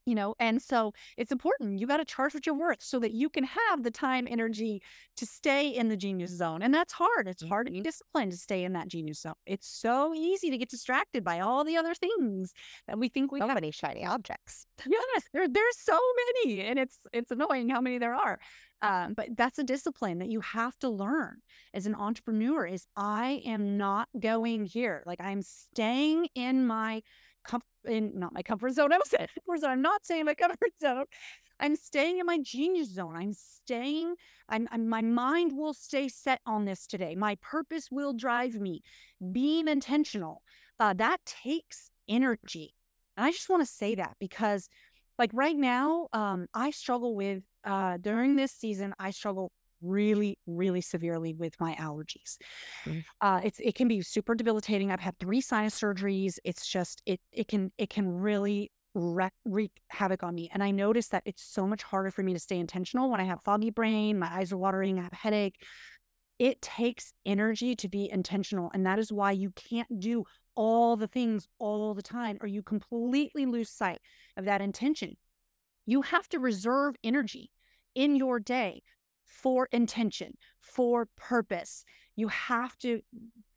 [0.05, 3.11] you know and so it's important you got to charge what you're worth so that
[3.11, 4.81] you can have the time energy
[5.17, 7.83] to stay in the genius zone and that's hard it's hard to be mm-hmm.
[7.83, 11.63] disciplined to stay in that genius zone it's so easy to get distracted by all
[11.63, 12.53] the other things
[12.87, 13.55] that we think we so have.
[13.55, 15.99] many shiny objects yes there, there's so
[16.43, 18.39] many and it's it's annoying how many there are
[18.81, 21.37] um, but that's a discipline that you have to learn
[21.73, 27.01] as an entrepreneur is i am not going here like i'm staying in my
[27.45, 28.91] com- in not my comfort zone.
[28.93, 29.71] I was saying comfort zone.
[29.71, 31.05] I'm not saying my comfort zone.
[31.59, 33.15] I'm staying in my genius zone.
[33.15, 34.15] I'm staying.
[34.49, 37.15] I'm, I'm, my mind will stay set on this today.
[37.15, 38.81] My purpose will drive me.
[39.31, 40.41] Being intentional.
[40.79, 42.73] Uh, that takes energy,
[43.15, 44.67] and I just want to say that because,
[45.17, 48.93] like right now, um, I struggle with uh, during this season.
[48.99, 52.37] I struggle really, really severely with my allergies.
[52.85, 53.03] Mm.
[53.21, 54.91] Uh, it's it can be super debilitating.
[54.91, 56.37] I've had three sinus surgeries.
[56.43, 60.49] It's just it it can it can really wreak, wreak havoc on me.
[60.53, 63.25] And I notice that it's so much harder for me to stay intentional when I
[63.25, 65.61] have foggy brain, my eyes are watering, I have a headache.
[66.39, 71.07] It takes energy to be intentional, and that is why you can't do all the
[71.07, 73.99] things all the time, or you completely lose sight
[74.35, 75.15] of that intention.
[75.85, 77.51] You have to reserve energy
[77.93, 78.83] in your day
[79.25, 81.83] for intention, for purpose.
[82.15, 83.01] You have to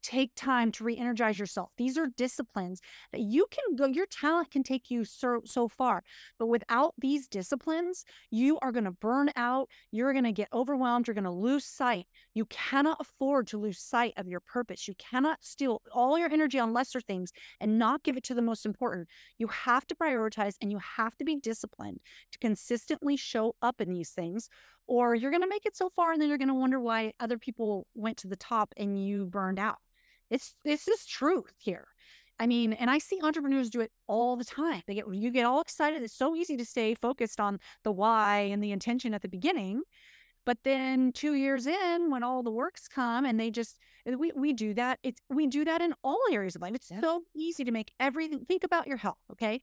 [0.03, 1.71] take time to re-energize yourself.
[1.77, 2.81] These are disciplines
[3.13, 6.03] that you can go your talent can take you so so far
[6.39, 11.07] but without these disciplines you are going to burn out you're going to get overwhelmed
[11.07, 12.07] you're going to lose sight.
[12.33, 14.89] You cannot afford to lose sight of your purpose.
[14.89, 18.43] You cannot steal all your energy on lesser things and not give it to the
[18.43, 19.09] most important.
[19.37, 22.01] You have to prioritize and you have to be disciplined
[22.33, 24.49] to consistently show up in these things
[24.89, 27.13] or you're going to make it so far and then you're going to wonder why
[27.21, 29.79] other people went to the top and you burned out
[30.31, 31.89] it's this is truth here.
[32.41, 34.83] I mean, and I see entrepreneurs do it all the time.
[34.87, 36.03] They get you get all excited.
[36.03, 39.83] It's so easy to stay focused on the why and the intention at the beginning.
[40.47, 44.53] But then two years in, when all the works come and they just we we
[44.53, 44.99] do that.
[45.03, 46.75] It's we do that in all areas of life.
[46.75, 49.63] It's so easy to make everything think about your health, okay?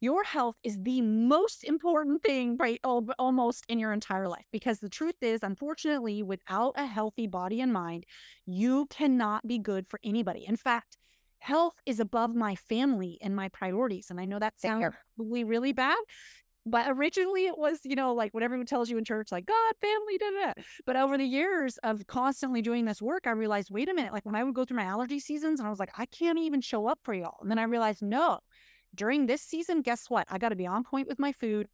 [0.00, 2.80] Your health is the most important thing, right?
[2.82, 4.46] Almost in your entire life.
[4.50, 8.06] Because the truth is, unfortunately, without a healthy body and mind,
[8.46, 10.46] you cannot be good for anybody.
[10.46, 10.96] In fact,
[11.38, 14.08] health is above my family and my priorities.
[14.10, 15.98] And I know that sounds really, really bad.
[16.66, 19.74] But originally it was, you know, like what everyone tells you in church, like God,
[19.80, 20.62] family, da, da.
[20.84, 24.26] But over the years of constantly doing this work, I realized, wait a minute, like
[24.26, 26.60] when I would go through my allergy seasons and I was like, I can't even
[26.60, 27.38] show up for y'all.
[27.40, 28.40] And then I realized, no,
[28.94, 30.26] during this season, guess what?
[30.30, 31.68] I got to be on point with my food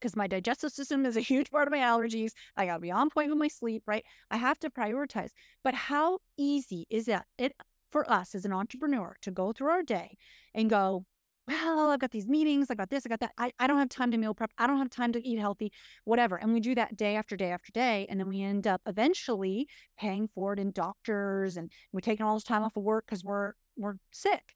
[0.00, 2.32] because my digestive system is a huge part of my allergies.
[2.56, 4.04] I got to be on point with my sleep, right?
[4.30, 5.30] I have to prioritize.
[5.64, 7.54] But how easy is that it
[7.90, 10.16] for us as an entrepreneur to go through our day
[10.54, 11.04] and go,
[11.48, 13.32] well, I've got these meetings, I got this, I got that.
[13.38, 14.50] I, I don't have time to meal prep.
[14.58, 15.72] I don't have time to eat healthy,
[16.04, 16.36] whatever.
[16.36, 18.06] And we do that day after day after day.
[18.10, 22.34] And then we end up eventually paying for it in doctors and we're taking all
[22.34, 24.54] this time off of work because we're we're sick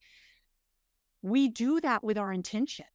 [1.22, 2.86] we do that with our intention.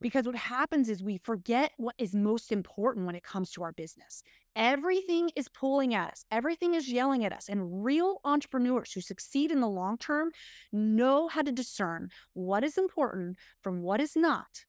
[0.00, 3.72] Because what happens is we forget what is most important when it comes to our
[3.72, 4.22] business.
[4.54, 7.48] Everything is pulling at us, everything is yelling at us.
[7.48, 10.30] And real entrepreneurs who succeed in the long term
[10.72, 14.66] know how to discern what is important from what is not.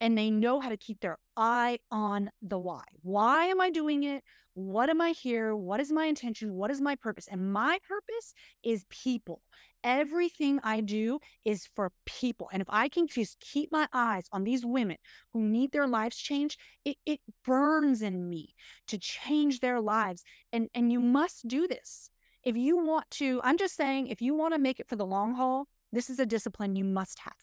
[0.00, 2.84] And they know how to keep their eye on the why.
[3.02, 4.22] Why am I doing it?
[4.58, 5.54] What am I here?
[5.54, 6.54] What is my intention?
[6.54, 7.28] What is my purpose?
[7.30, 8.34] And my purpose
[8.64, 9.42] is people
[9.84, 12.48] everything I do is for people.
[12.52, 14.96] And if I can just keep my eyes on these women
[15.32, 18.54] who need their lives changed, it, it burns in me
[18.88, 20.24] to change their lives.
[20.52, 22.10] And, and you must do this.
[22.44, 25.06] If you want to, I'm just saying, if you want to make it for the
[25.06, 27.34] long haul, this is a discipline you must have.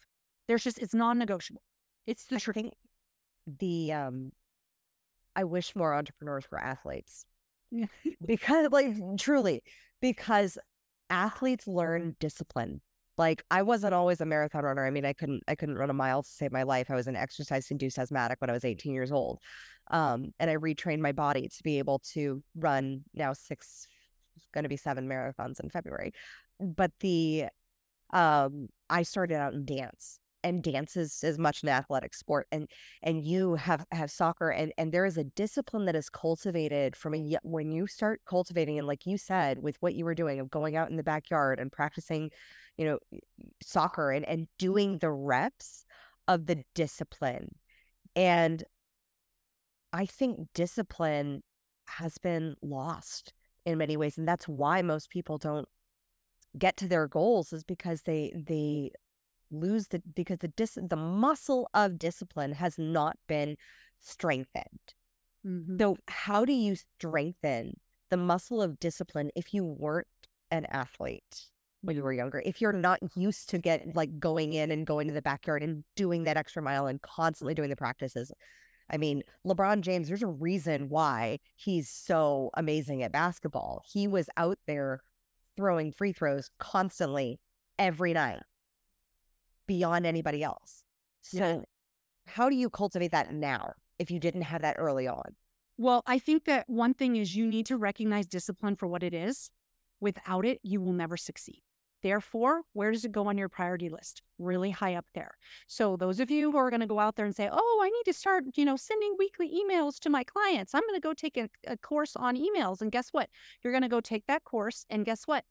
[0.48, 1.62] There's just, it's non negotiable.
[2.06, 2.58] It's the truth.
[3.48, 4.32] The, um,
[5.36, 7.26] I wish more entrepreneurs were athletes.
[8.26, 9.64] because, like, truly,
[10.02, 10.58] because
[11.10, 12.82] athletes learn discipline.
[13.18, 14.86] Like I wasn't always a marathon runner.
[14.86, 16.92] I mean, I couldn't I couldn't run a mile to save my life.
[16.92, 19.40] I was an exercise induced asthmatic when I was 18 years old.
[19.92, 23.88] Um, and I retrained my body to be able to run now six
[24.54, 26.12] going to be seven marathons in February.
[26.60, 27.46] But the
[28.12, 32.70] um I started out in dance and dance is as much an athletic sport and
[33.02, 37.16] and you have have soccer and and there is a discipline that is cultivated from
[37.16, 40.52] a when you start cultivating and like you said with what you were doing of
[40.52, 42.30] going out in the backyard and practicing
[42.78, 43.00] you know
[43.62, 45.84] soccer and and doing the reps
[46.28, 47.56] of the discipline
[48.16, 48.64] and
[49.92, 51.42] i think discipline
[51.88, 53.34] has been lost
[53.66, 55.68] in many ways and that's why most people don't
[56.58, 58.92] get to their goals is because they they
[59.52, 63.58] lose the because the dis the muscle of discipline has not been
[64.00, 64.94] strengthened.
[65.46, 65.78] Mm-hmm.
[65.80, 67.80] So how do you strengthen
[68.10, 70.08] the muscle of discipline if you weren't
[70.52, 71.46] an athlete
[71.82, 72.42] when you were younger?
[72.46, 75.84] If you're not used to get like going in and going to the backyard and
[75.96, 78.32] doing that extra mile and constantly doing the practices.
[78.90, 83.82] I mean, LeBron James, there's a reason why he's so amazing at basketball.
[83.92, 85.02] He was out there
[85.58, 87.40] throwing free throws constantly
[87.80, 88.42] every night
[89.68, 90.84] beyond anybody else.
[91.22, 91.60] So, yeah.
[92.28, 95.36] how do you cultivate that now if you didn't have that early on?
[95.78, 99.14] Well, I think that one thing is you need to recognize discipline for what it
[99.14, 99.50] is.
[100.00, 101.62] Without it, you will never succeed.
[102.06, 104.22] Therefore, where does it go on your priority list?
[104.38, 105.38] Really high up there.
[105.66, 107.90] So those of you who are going to go out there and say, "Oh, I
[107.90, 110.76] need to start, you know, sending weekly emails to my clients.
[110.76, 113.30] I'm going to go take a, a course on emails." And guess what?
[113.64, 115.46] You're going to go take that course and guess what?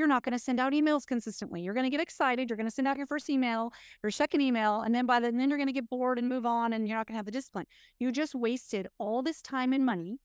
[0.00, 1.60] You're not going to send out emails consistently.
[1.60, 2.50] You're going to get excited.
[2.50, 3.72] You're going to send out your first email,
[4.02, 6.44] your second email, and then by the, then you're going to get bored and move
[6.44, 7.66] on, and you're not going to have the discipline.
[8.00, 10.18] You just wasted all this time and money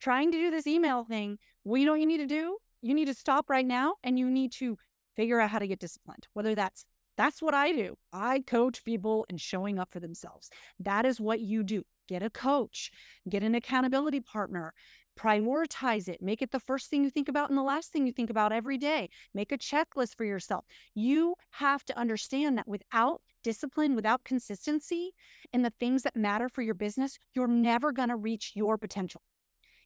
[0.00, 1.38] trying to do this email thing.
[1.66, 2.56] You know what you need to do?
[2.80, 4.78] You need to stop right now, and you need to
[5.16, 6.26] figure out how to get disciplined.
[6.32, 6.86] Whether that's
[7.16, 7.96] that's what I do.
[8.14, 10.48] I coach people in showing up for themselves.
[10.78, 11.82] That is what you do.
[12.08, 12.90] Get a coach,
[13.28, 14.72] get an accountability partner,
[15.20, 18.12] prioritize it make it the first thing you think about and the last thing you
[18.12, 19.08] think about every day.
[19.34, 20.64] Make a checklist for yourself.
[20.94, 25.12] You have to understand that without discipline without consistency
[25.52, 29.22] in the things that matter for your business you're never going to reach your potential.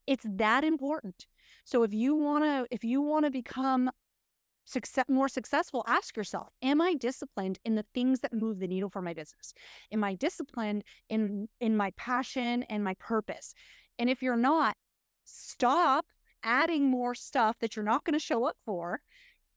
[0.06, 1.26] It's that important.
[1.64, 3.90] So if you want to if you want to become
[4.66, 8.88] success more successful ask yourself am i disciplined in the things that move the needle
[8.88, 9.52] for my business?
[9.92, 13.54] Am i disciplined in in my passion and my purpose?
[13.98, 14.76] And if you're not
[15.24, 16.06] stop
[16.42, 19.00] adding more stuff that you're not going to show up for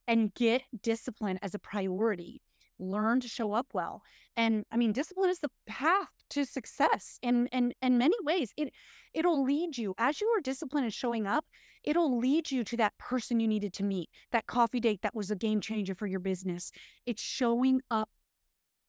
[0.08, 2.42] and get discipline as a priority.
[2.80, 4.04] Learn to show up well.
[4.36, 8.54] And I mean, discipline is the path to success in in, in many ways.
[8.56, 8.72] It
[9.14, 11.46] it'll lead you as you are disciplined and showing up,
[11.84, 15.32] it'll lead you to that person you needed to meet, that coffee date that was
[15.32, 16.72] a game changer for your business.
[17.06, 18.10] It's showing up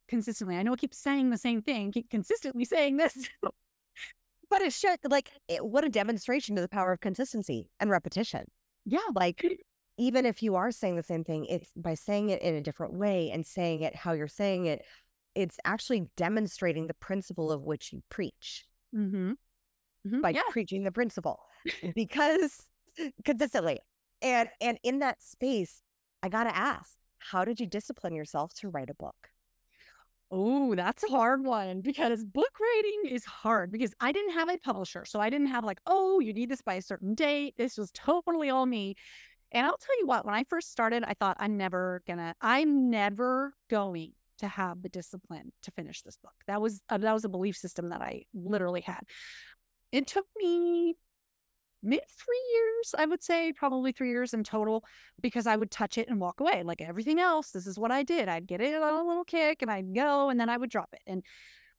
[0.07, 0.57] consistently.
[0.57, 3.29] I know I keep saying the same thing, keep consistently saying this.
[4.51, 8.45] but it's shit like it, what a demonstration to the power of consistency and repetition.
[8.85, 9.01] Yeah.
[9.15, 9.45] Like
[9.99, 12.95] even if you are saying the same thing, it's by saying it in a different
[12.95, 14.83] way and saying it how you're saying it,
[15.35, 18.65] it's actually demonstrating the principle of which you preach.
[18.95, 19.33] Mm-hmm.
[20.07, 20.21] Mm-hmm.
[20.21, 20.43] By yeah.
[20.51, 21.41] preaching the principle.
[21.95, 22.69] because
[23.25, 23.81] consistently.
[24.23, 25.83] And and in that space,
[26.23, 29.31] I gotta ask, how did you discipline yourself to write a book?
[30.31, 34.59] Oh, that's a hard one because book writing is hard because I didn't have a
[34.59, 35.05] publisher.
[35.07, 37.55] So I didn't have like, oh, you need this by a certain date.
[37.57, 38.95] This was totally all me.
[39.53, 42.91] And I'll tell you what, when I first started, I thought I'm never gonna, I'm
[42.91, 46.35] never going to have the discipline to finish this book.
[46.47, 49.01] That was uh, that was a belief system that I literally had.
[49.93, 50.97] It took me
[51.83, 54.85] maybe three years, I would say, probably three years in total,
[55.21, 56.63] because I would touch it and walk away.
[56.63, 58.29] Like everything else, this is what I did.
[58.29, 60.91] I'd get it on a little kick and I'd go and then I would drop
[60.93, 61.03] it.
[61.07, 61.23] And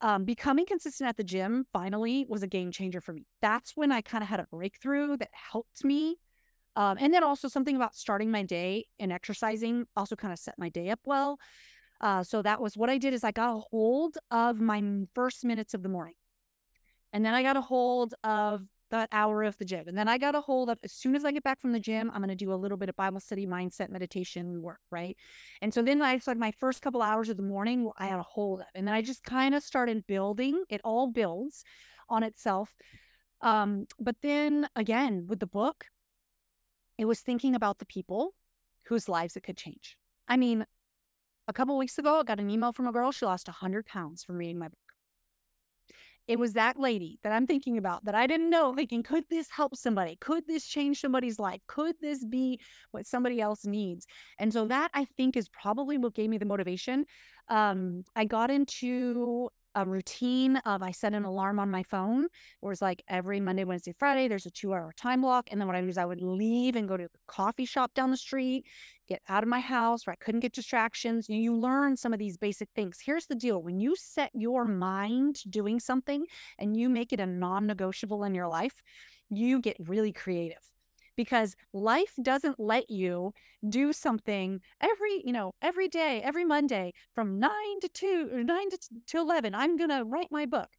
[0.00, 3.26] um, becoming consistent at the gym finally was a game changer for me.
[3.42, 6.16] That's when I kind of had a breakthrough that helped me.
[6.76, 10.54] Um, and then also something about starting my day and exercising also kind of set
[10.58, 11.38] my day up well.
[12.00, 14.82] Uh, so that was what I did is I got a hold of my
[15.14, 16.14] first minutes of the morning.
[17.12, 19.84] And then I got a hold of that hour of the gym.
[19.86, 21.80] And then I got a hold of as soon as I get back from the
[21.80, 25.16] gym, I'm going to do a little bit of Bible study, mindset, meditation work, right?
[25.62, 28.24] And so then I started my first couple hours of the morning, I had a
[28.24, 28.66] hold of.
[28.74, 30.64] And then I just kind of started building.
[30.68, 31.64] It all builds
[32.08, 32.74] on itself.
[33.40, 35.86] Um, but then again, with the book,
[36.98, 38.34] it was thinking about the people
[38.86, 39.96] whose lives it could change.
[40.28, 40.66] I mean,
[41.48, 43.10] a couple weeks ago, I got an email from a girl.
[43.12, 44.89] She lost 100 pounds from reading my book
[46.28, 49.50] it was that lady that I'm thinking about that I didn't know, thinking, could this
[49.50, 50.16] help somebody?
[50.20, 51.60] Could this change somebody's life?
[51.66, 52.60] Could this be
[52.92, 54.06] what somebody else needs?
[54.38, 57.06] And so that I think is probably what gave me the motivation.
[57.48, 62.26] Um, I got into a routine of I set an alarm on my phone
[62.60, 65.48] where it's like every Monday, Wednesday, Friday, there's a two hour time block.
[65.50, 67.94] And then what I do is I would leave and go to a coffee shop
[67.94, 68.66] down the street,
[69.08, 71.28] get out of my house where I couldn't get distractions.
[71.28, 72.98] You, you learn some of these basic things.
[73.04, 76.24] Here's the deal when you set your mind to doing something
[76.58, 78.82] and you make it a non negotiable in your life,
[79.28, 80.58] you get really creative
[81.20, 83.34] because life doesn't let you
[83.68, 88.70] do something every, you know, every day, every Monday from nine to two or nine
[88.70, 89.54] to, to 11.
[89.54, 90.70] I'm going to write my book.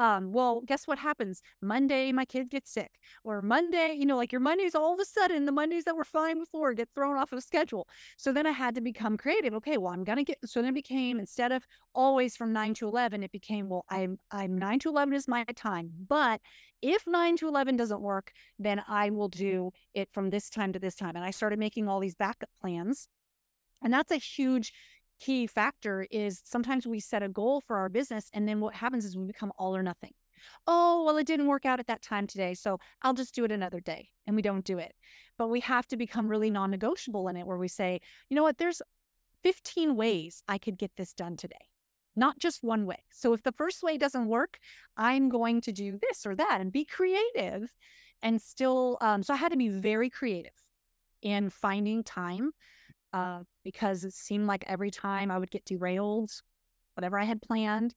[0.00, 1.42] Um, well, guess what happens?
[1.60, 2.92] Monday, my kid gets sick,
[3.22, 6.04] or Monday, you know, like your Mondays all of a sudden, the Mondays that were
[6.04, 7.86] fine before get thrown off of schedule.
[8.16, 9.52] So then I had to become creative.
[9.52, 10.38] Okay, well, I'm gonna get.
[10.46, 14.16] So then it became instead of always from nine to eleven, it became well, I'm
[14.30, 16.40] I'm nine to eleven is my time, but
[16.80, 20.78] if nine to eleven doesn't work, then I will do it from this time to
[20.78, 21.14] this time.
[21.14, 23.06] And I started making all these backup plans,
[23.82, 24.72] and that's a huge
[25.20, 29.04] key factor is sometimes we set a goal for our business and then what happens
[29.04, 30.12] is we become all or nothing.
[30.66, 32.54] Oh, well, it didn't work out at that time today.
[32.54, 34.08] So I'll just do it another day.
[34.26, 34.94] And we don't do it.
[35.36, 38.42] But we have to become really non negotiable in it where we say, you know
[38.42, 38.82] what, there's
[39.42, 41.68] 15 ways I could get this done today,
[42.16, 43.04] not just one way.
[43.10, 44.58] So if the first way doesn't work,
[44.96, 47.72] I'm going to do this or that and be creative
[48.22, 48.98] and still.
[49.00, 50.52] Um, so I had to be very creative
[51.22, 52.52] in finding time
[53.12, 56.30] uh, because it seemed like every time I would get derailed,
[56.94, 57.94] whatever I had planned.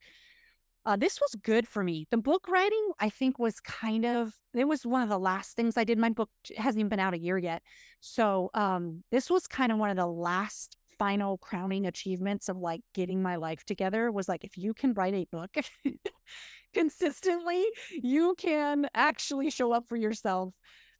[0.86, 2.08] Uh, this was good for me.
[2.12, 5.78] The book writing, I think, was kind of it was one of the last things
[5.78, 5.98] I did.
[5.98, 7.64] My book hasn't even been out a year yet,
[8.02, 12.82] so um, this was kind of one of the last final crowning achievements of like
[12.94, 14.12] getting my life together.
[14.12, 15.56] Was like if you can write a book
[16.74, 20.54] consistently, you can actually show up for yourself.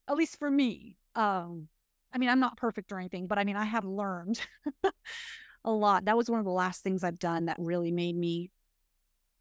[0.08, 1.68] At least for me, um,
[2.14, 4.40] I mean, I'm not perfect or anything, but I mean, I have learned
[5.66, 6.06] a lot.
[6.06, 8.52] That was one of the last things I've done that really made me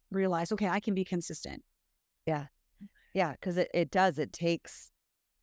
[0.09, 1.63] realize, okay, I can be consistent.
[2.25, 2.45] Yeah.
[3.13, 3.35] Yeah.
[3.41, 4.17] Cause it, it does.
[4.17, 4.91] It takes,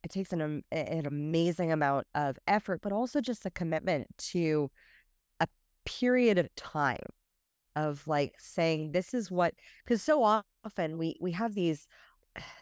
[0.03, 4.69] it takes an, an amazing amount of effort, but also just a commitment to
[5.39, 5.47] a
[5.85, 6.97] period of time
[7.75, 9.53] of like saying, this is what,
[9.87, 11.87] cause so often we, we have these,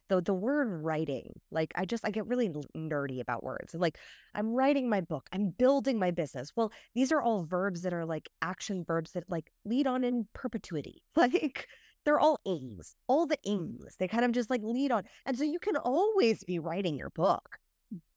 [0.10, 3.98] the the word writing like i just i get really nerdy about words like
[4.34, 6.52] i'm writing my book i'm building my business.
[6.56, 10.28] Well these are all verbs that are like action verbs that like lead on in
[10.34, 11.68] perpetuity like
[12.06, 13.52] they're all aims all the mm.
[13.54, 16.98] aims they kind of just like lead on and so you can always be writing
[16.98, 17.58] your book.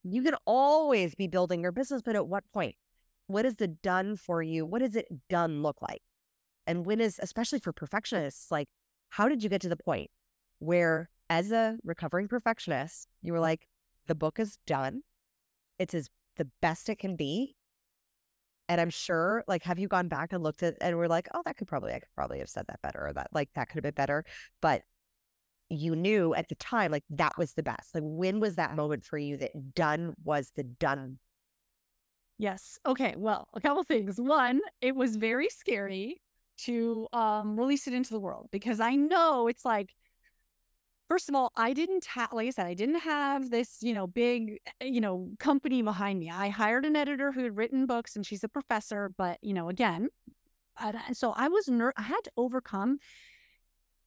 [0.05, 2.75] You can always be building your business but at what point?
[3.27, 4.67] What is the done for you?
[4.67, 6.03] What does it done look like?
[6.67, 8.69] And when is especially for perfectionists like
[9.11, 10.11] how did you get to the point
[10.59, 13.67] where as a recovering perfectionist, you were like,
[14.07, 15.01] the book is done.
[15.79, 17.57] It's as the best it can be.
[18.69, 21.41] And I'm sure, like, have you gone back and looked at and we're like, oh,
[21.47, 23.77] that could probably, I could probably have said that better, or that, like, that could
[23.77, 24.27] have been better.
[24.61, 24.83] But
[25.71, 27.95] you knew at the time, like, that was the best.
[27.95, 31.19] Like, when was that moment for you that done was the done?
[32.37, 32.79] Yes.
[32.85, 33.15] Okay.
[33.17, 34.21] Well, a couple things.
[34.21, 36.21] One, it was very scary
[36.65, 39.95] to um, release it into the world because I know it's like,
[41.13, 44.07] first of all, I didn't have, like I said, I didn't have this, you know,
[44.07, 46.31] big, eh, you know, company behind me.
[46.31, 49.69] I hired an editor who had written books and she's a professor, but, you know,
[49.69, 50.09] again,
[50.81, 52.99] uh, so I was, ner- I had to overcome,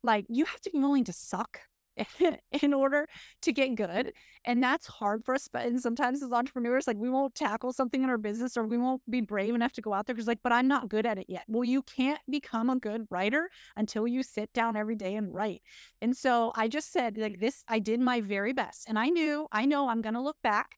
[0.02, 1.60] like, you have to be willing to suck
[2.62, 3.08] in order
[3.42, 4.14] to get good.
[4.46, 5.48] And that's hard for us.
[5.52, 8.78] But and sometimes as entrepreneurs, like we won't tackle something in our business or we
[8.78, 11.18] won't be brave enough to go out there because like, but I'm not good at
[11.18, 11.44] it yet.
[11.48, 15.62] Well, you can't become a good writer until you sit down every day and write.
[16.02, 18.88] And so I just said, like this, I did my very best.
[18.88, 20.78] And I knew, I know I'm gonna look back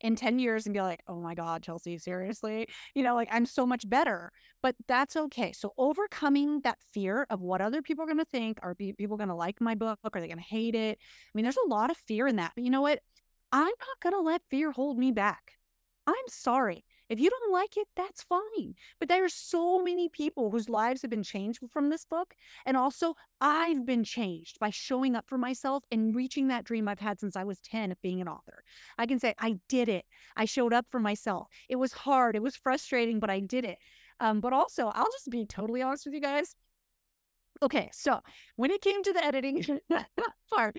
[0.00, 2.68] in 10 years and be like, oh my God, Chelsea, seriously?
[2.94, 4.32] You know, like I'm so much better,
[4.62, 5.52] but that's okay.
[5.52, 9.28] So overcoming that fear of what other people are going to think, are people going
[9.28, 9.98] to like my book?
[10.04, 10.98] Are they going to hate it?
[11.00, 13.00] I mean, there's a lot of fear in that, but you know what?
[13.50, 15.52] I'm not going to let fear hold me back.
[16.06, 16.84] I'm sorry.
[17.08, 18.74] If you don't like it, that's fine.
[18.98, 22.34] But there are so many people whose lives have been changed from this book.
[22.66, 26.98] And also, I've been changed by showing up for myself and reaching that dream I've
[26.98, 28.62] had since I was 10 of being an author.
[28.98, 30.04] I can say, I did it.
[30.36, 31.48] I showed up for myself.
[31.68, 33.78] It was hard, it was frustrating, but I did it.
[34.20, 36.54] Um, but also, I'll just be totally honest with you guys.
[37.62, 38.20] Okay, so
[38.56, 39.80] when it came to the editing
[40.52, 40.78] part,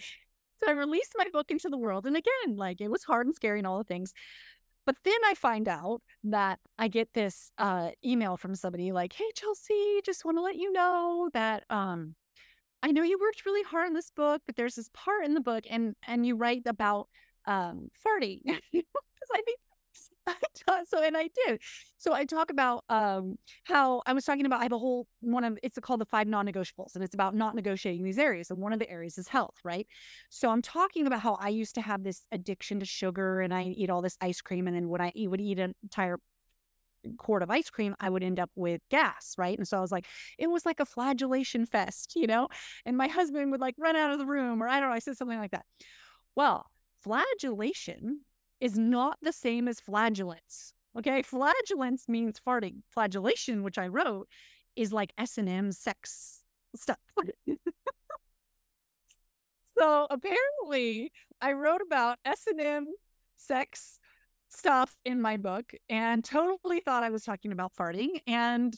[0.59, 2.05] so I released my book into the world.
[2.05, 4.13] And again, like it was hard and scary and all the things.
[4.89, 9.29] But then I find out that I get this uh, email from somebody like, "Hey
[9.35, 12.15] Chelsea, just want to let you know that um,
[12.81, 15.41] I know you worked really hard on this book, but there's this part in the
[15.41, 17.07] book, and and you write about
[17.45, 18.39] um, farting.
[18.73, 19.59] Because I think
[20.88, 21.61] so and I did.
[21.97, 25.43] So I talk about um how I was talking about I have a whole one
[25.43, 28.49] of it's called the five non-negotiables and it's about not negotiating these areas.
[28.49, 29.88] And one of the areas is health, right?
[30.30, 33.63] So I'm talking about how I used to have this addiction to sugar and I
[33.63, 36.19] eat all this ice cream and then when I would eat an entire
[37.17, 39.57] quart of ice cream, I would end up with gas, right?
[39.57, 40.05] And so I was like,
[40.38, 42.47] it was like a flagellation fest, you know?
[42.86, 44.99] And my husband would like run out of the room or I don't know, I
[44.99, 45.65] said something like that.
[46.36, 46.67] Well,
[47.03, 48.21] flagellation
[48.60, 50.74] is not the same as flatulence.
[50.97, 52.82] Okay, flatulence means farting.
[52.89, 54.28] Flagellation, which I wrote,
[54.76, 56.43] is like S and M sex
[56.76, 56.97] stuff.
[59.78, 62.88] so apparently, I wrote about S and M
[63.38, 63.99] sex
[64.49, 68.22] stuff in my book and totally thought I was talking about farting.
[68.28, 68.76] And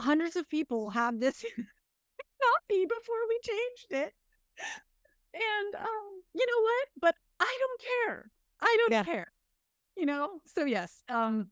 [0.00, 1.42] hundreds of people have this
[2.42, 4.14] copy before we changed it.
[5.34, 6.88] And um, you know what?
[7.00, 8.30] But I don't care.
[8.60, 9.04] I don't yeah.
[9.04, 9.32] care.
[9.96, 10.40] You know?
[10.46, 11.02] So yes.
[11.08, 11.48] Um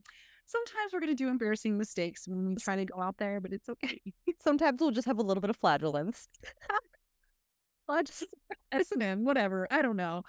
[0.47, 3.69] sometimes we're gonna do embarrassing mistakes when we try to go out there, but it's
[3.69, 4.01] okay.
[4.43, 6.29] sometimes we'll just have a little bit of flatulence.
[7.89, 8.25] well, just
[8.73, 9.67] S&M, whatever.
[9.71, 10.23] I don't know.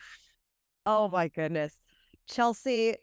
[0.85, 1.79] Oh my goodness.
[2.27, 2.95] Chelsea,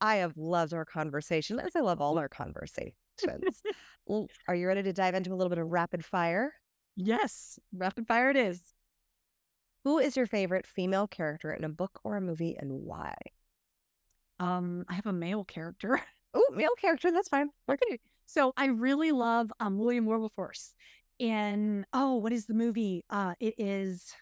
[0.00, 2.94] I have loved our conversation, as I love all our conversations.
[4.48, 6.52] Are you ready to dive into a little bit of rapid fire?
[6.96, 8.60] Yes, rapid fire it is.
[9.84, 13.14] Who is your favorite female character in a book or a movie and why?
[14.38, 16.00] Um, I have a male character.
[16.34, 17.50] Oh, male character, that's fine.
[17.68, 18.00] Okay.
[18.24, 20.72] So I really love um William Wilberforce.
[21.20, 23.04] And oh, what is the movie?
[23.10, 24.14] Uh it is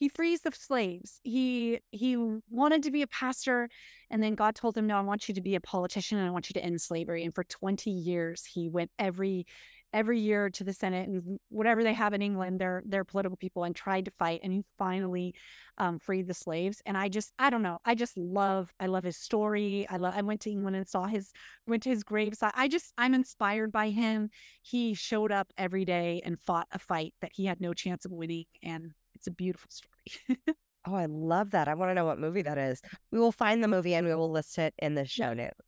[0.00, 1.20] he frees the slaves.
[1.24, 2.16] He he
[2.50, 3.68] wanted to be a pastor,
[4.10, 6.30] and then God told him, "No, I want you to be a politician, and I
[6.30, 9.46] want you to end slavery." And for twenty years, he went every
[9.92, 13.64] every year to the Senate and whatever they have in England, their their political people,
[13.64, 14.40] and tried to fight.
[14.42, 15.34] And he finally
[15.78, 16.82] um, freed the slaves.
[16.86, 19.86] And I just, I don't know, I just love, I love his story.
[19.88, 20.14] I love.
[20.16, 21.32] I went to England and saw his,
[21.66, 22.52] went to his graveside.
[22.54, 24.30] I just, I'm inspired by him.
[24.62, 28.12] He showed up every day and fought a fight that he had no chance of
[28.12, 30.38] winning, and it's a beautiful story.
[30.86, 31.68] Oh, I love that.
[31.68, 32.80] I want to know what movie that is.
[33.10, 35.67] We will find the movie and we will list it in the show notes.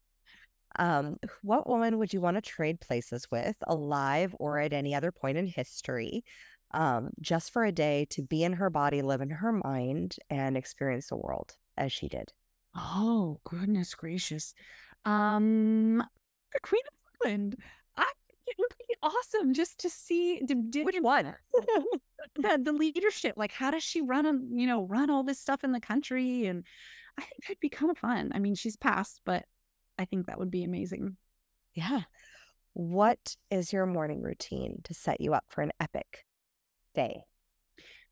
[0.78, 5.12] Um, what woman would you want to trade places with, alive or at any other
[5.12, 6.24] point in history,
[6.72, 10.56] um, just for a day to be in her body, live in her mind, and
[10.56, 12.32] experience the world as she did?
[12.76, 14.54] Oh, goodness gracious.
[15.04, 16.02] Um,
[16.52, 17.56] the Queen of England.
[17.96, 18.06] I
[18.50, 21.34] it would be awesome just to see to, which one
[22.34, 25.72] the, the leadership like how does she run you know run all this stuff in
[25.72, 26.64] the country and
[27.16, 29.44] i think that'd be kind of fun i mean she's passed but
[30.00, 31.18] I think that would be amazing.
[31.74, 32.02] Yeah.
[32.72, 36.24] What is your morning routine to set you up for an epic
[36.94, 37.24] day?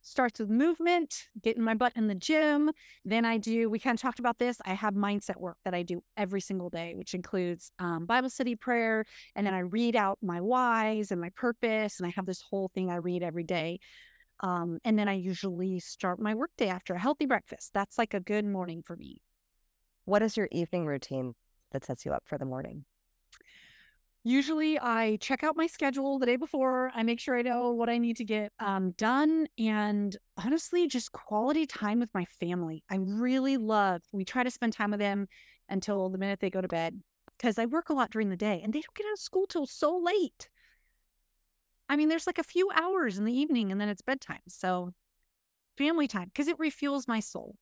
[0.00, 2.70] starts with movement, getting my butt in the gym.
[3.04, 4.58] Then I do, we kind of talked about this.
[4.64, 8.56] I have mindset work that I do every single day, which includes um, Bible study
[8.56, 9.04] prayer.
[9.34, 11.98] And then I read out my whys and my purpose.
[11.98, 13.80] And I have this whole thing I read every day.
[14.40, 17.72] Um, and then I usually start my workday after a healthy breakfast.
[17.74, 19.20] That's like a good morning for me.
[20.04, 21.34] What is your evening routine
[21.72, 22.84] that sets you up for the morning?
[24.24, 26.90] Usually, I check out my schedule the day before.
[26.94, 29.46] I make sure I know what I need to get um, done.
[29.58, 32.82] And honestly, just quality time with my family.
[32.90, 35.28] I really love, we try to spend time with them
[35.68, 37.00] until the minute they go to bed
[37.38, 39.46] because I work a lot during the day and they don't get out of school
[39.46, 40.48] till so late.
[41.88, 44.42] I mean, there's like a few hours in the evening and then it's bedtime.
[44.48, 44.92] So,
[45.78, 47.54] family time because it refuels my soul.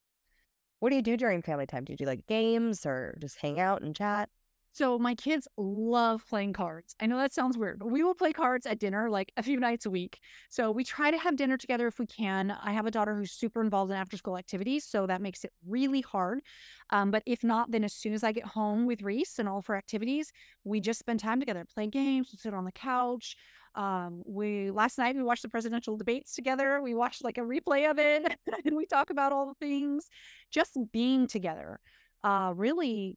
[0.81, 1.85] What do you do during family time?
[1.85, 4.31] Do you do like games or just hang out and chat?
[4.77, 6.95] So my kids love playing cards.
[7.01, 9.59] I know that sounds weird, but we will play cards at dinner like a few
[9.59, 10.21] nights a week.
[10.51, 12.51] So we try to have dinner together if we can.
[12.51, 15.53] I have a daughter who's super involved in after school activities, so that makes it
[15.67, 16.43] really hard.
[16.91, 19.61] Um, but if not, then as soon as I get home with Reese and all
[19.61, 20.31] of her activities,
[20.63, 23.35] we just spend time together, play games, we sit on the couch.
[23.77, 26.83] Um, we last night we watched the presidential debates together.
[26.83, 30.11] We watched like a replay of it, and we talk about all the things.
[30.51, 31.81] Just being together
[32.23, 33.17] uh, really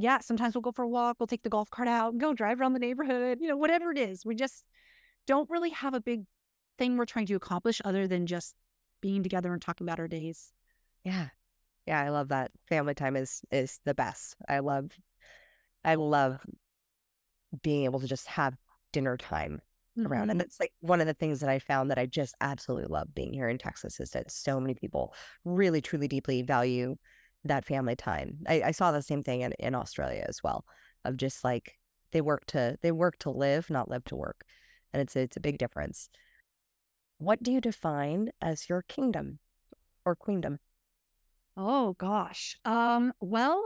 [0.00, 2.60] yeah, sometimes we'll go for a walk, we'll take the golf cart out go drive
[2.60, 4.24] around the neighborhood, you know, whatever it is.
[4.24, 4.66] We just
[5.26, 6.24] don't really have a big
[6.78, 8.54] thing we're trying to accomplish other than just
[9.00, 10.52] being together and talking about our days.
[11.04, 11.28] Yeah.
[11.86, 12.50] Yeah, I love that.
[12.68, 14.36] Family time is is the best.
[14.48, 14.92] I love
[15.84, 16.38] I love
[17.62, 18.56] being able to just have
[18.92, 19.60] dinner time
[19.98, 20.10] mm-hmm.
[20.10, 20.30] around.
[20.30, 23.14] And it's like one of the things that I found that I just absolutely love
[23.14, 26.96] being here in Texas is that so many people really truly deeply value
[27.44, 28.38] that family time.
[28.48, 30.64] I, I saw the same thing in, in Australia as well,
[31.04, 31.78] of just like
[32.12, 34.44] they work to they work to live, not live to work.
[34.92, 36.08] And it's it's a big difference.
[37.18, 39.38] What do you define as your kingdom
[40.04, 40.58] or queendom?
[41.56, 42.56] Oh gosh.
[42.64, 43.62] Um, well,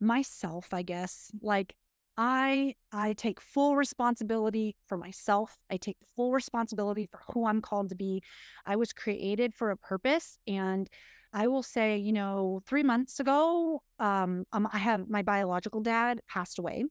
[0.00, 1.30] myself, I guess.
[1.40, 1.76] Like
[2.16, 5.58] I I take full responsibility for myself.
[5.70, 8.22] I take full responsibility for who I'm called to be.
[8.64, 10.88] I was created for a purpose and
[11.32, 16.20] I will say, you know, three months ago, um, um, I have my biological dad
[16.28, 16.84] passed away,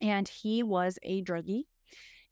[0.00, 1.64] and he was a druggie.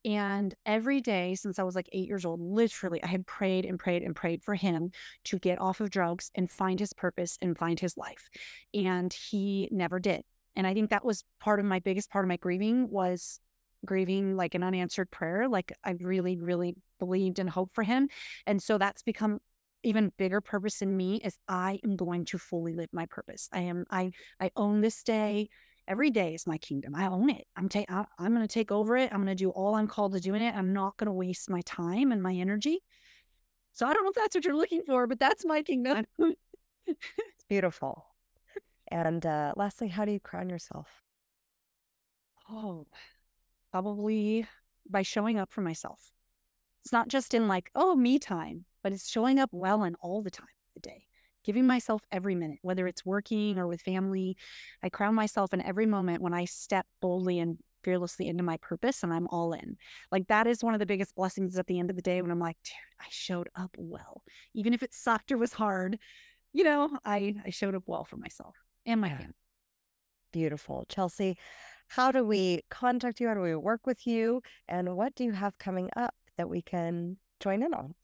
[0.05, 3.79] And every day since I was like eight years old, literally, I had prayed and
[3.79, 4.91] prayed and prayed for him
[5.25, 8.29] to get off of drugs and find his purpose and find his life.
[8.75, 10.25] And he never did.
[10.57, 13.41] And I think that was part of my biggest part of my grieving was
[13.85, 15.49] grieving like an unanswered prayer.
[15.49, 18.09] Like I really, really believed and hoped for him.
[18.47, 19.41] And so that's become
[19.83, 23.49] even bigger purpose in me is I am going to fully live my purpose.
[23.53, 25.49] I am I I own this day.
[25.89, 26.95] Every day is my kingdom.
[26.95, 27.45] I own it.
[27.57, 29.13] I'm ta- I, I'm going to take over it.
[29.13, 30.55] I'm going to do all I'm called to do in it.
[30.55, 32.79] I'm not going to waste my time and my energy.
[33.73, 36.05] So I don't know if that's what you're looking for, but that's my kingdom.
[36.87, 38.12] it's beautiful.
[38.93, 40.87] And uh, lastly, how do you crown yourself?
[42.51, 42.87] Oh,
[43.71, 44.47] probably
[44.89, 46.13] by showing up for myself.
[46.85, 50.23] It's not just in like, oh, me time but it's showing up well and all
[50.23, 51.05] the time of the day,
[51.45, 54.37] giving myself every minute, whether it's working or with family.
[54.83, 59.03] I crown myself in every moment when I step boldly and fearlessly into my purpose
[59.03, 59.77] and I'm all in.
[60.11, 62.31] Like that is one of the biggest blessings at the end of the day when
[62.31, 64.23] I'm like, dude, I showed up well.
[64.55, 65.99] Even if it sucked or was hard,
[66.53, 68.55] you know, I, I showed up well for myself
[68.87, 69.35] and my family.
[70.33, 70.85] Beautiful.
[70.89, 71.37] Chelsea,
[71.89, 73.29] how do we contact you?
[73.29, 74.43] How do we work with you?
[74.69, 77.95] And what do you have coming up that we can join in on?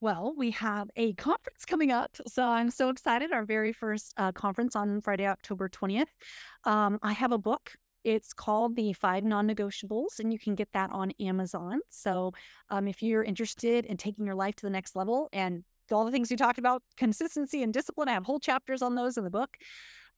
[0.00, 2.16] Well, we have a conference coming up.
[2.28, 3.32] So I'm so excited.
[3.32, 6.06] Our very first uh, conference on Friday, October 20th.
[6.62, 7.72] Um, I have a book.
[8.04, 11.80] It's called The Five Non Negotiables, and you can get that on Amazon.
[11.90, 12.32] So
[12.70, 16.10] um, if you're interested in taking your life to the next level and all the
[16.10, 19.30] things we talked about, consistency and discipline, I have whole chapters on those in the
[19.30, 19.56] book.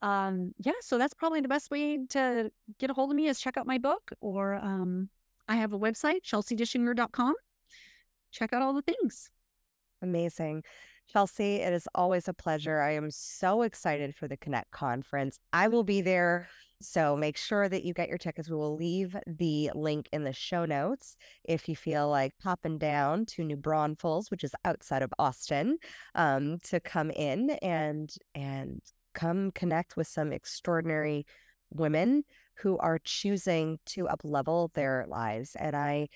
[0.03, 3.39] Um, yeah, so that's probably the best way to get a hold of me is
[3.39, 5.11] check out my book, or um,
[5.49, 7.35] I have a website, chelseadischinger.com.
[8.31, 9.31] Check out all the things.
[10.03, 10.63] Amazing.
[11.13, 12.81] Chelsea, it is always a pleasure.
[12.81, 15.41] I am so excited for the Connect conference.
[15.53, 16.49] I will be there.
[16.81, 18.49] So make sure that you get your tickets.
[18.49, 23.27] We will leave the link in the show notes if you feel like popping down
[23.27, 25.79] to New Braunfels, which is outside of Austin,
[26.15, 28.81] um, to come in and and
[29.13, 31.27] come connect with some extraordinary
[31.71, 32.23] women
[32.59, 35.57] who are choosing to uplevel their lives.
[35.57, 36.09] And I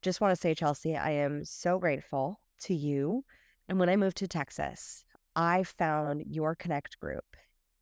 [0.00, 3.24] just want to say, Chelsea, I am so grateful to you.
[3.68, 5.04] And when I moved to Texas,
[5.36, 7.24] I found your Connect group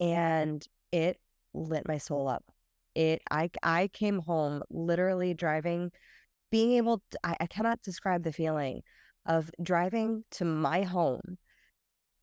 [0.00, 1.18] and it
[1.54, 2.44] lit my soul up.
[2.94, 5.92] It I I came home literally driving,
[6.50, 8.82] being able to, I, I cannot describe the feeling
[9.26, 11.38] of driving to my home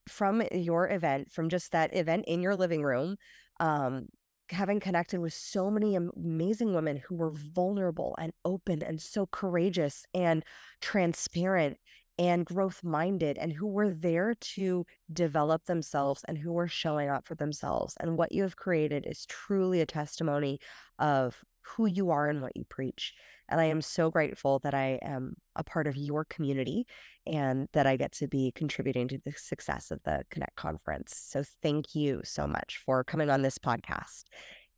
[0.08, 3.16] from your event, from just that event in your living room,
[3.60, 4.08] um,
[4.50, 10.06] having connected with so many amazing women who were vulnerable and open and so courageous
[10.14, 10.44] and
[10.82, 11.78] transparent
[12.20, 17.26] and growth minded and who were there to develop themselves and who were showing up
[17.26, 17.96] for themselves.
[18.00, 20.60] And what you have created is truly a testimony
[21.00, 23.14] of who you are and what you preach.
[23.50, 26.86] And I am so grateful that I am a part of your community
[27.26, 31.16] and that I get to be contributing to the success of the Connect conference.
[31.16, 34.24] So thank you so much for coming on this podcast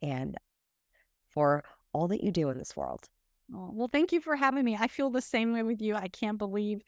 [0.02, 0.38] and
[1.30, 3.08] for all that you do in this world.
[3.54, 4.76] Oh, well, thank you for having me.
[4.80, 5.96] I feel the same way with you.
[5.96, 6.82] I can't believe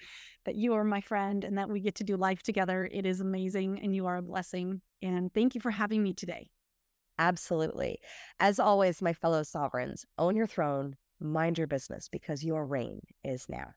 [0.46, 2.90] that you are my friend and that we get to do life together.
[2.92, 4.82] It is amazing and you are a blessing.
[5.02, 6.50] And thank you for having me today.
[7.20, 8.00] Absolutely.
[8.40, 13.48] As always, my fellow sovereigns, own your throne, mind your business because your reign is
[13.50, 13.74] now.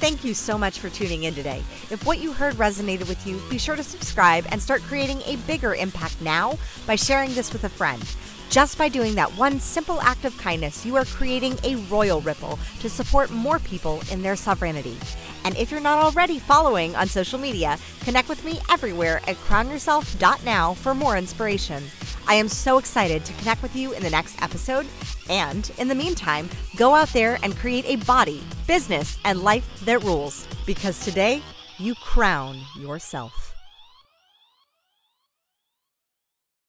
[0.00, 1.62] Thank you so much for tuning in today.
[1.90, 5.36] If what you heard resonated with you, be sure to subscribe and start creating a
[5.46, 8.02] bigger impact now by sharing this with a friend.
[8.50, 12.58] Just by doing that one simple act of kindness, you are creating a royal ripple
[12.80, 14.96] to support more people in their sovereignty.
[15.44, 20.74] And if you're not already following on social media, connect with me everywhere at crownyourself.now
[20.74, 21.82] for more inspiration.
[22.26, 24.86] I am so excited to connect with you in the next episode.
[25.28, 30.02] And in the meantime, go out there and create a body, business, and life that
[30.02, 30.46] rules.
[30.64, 31.42] Because today,
[31.78, 33.53] you crown yourself.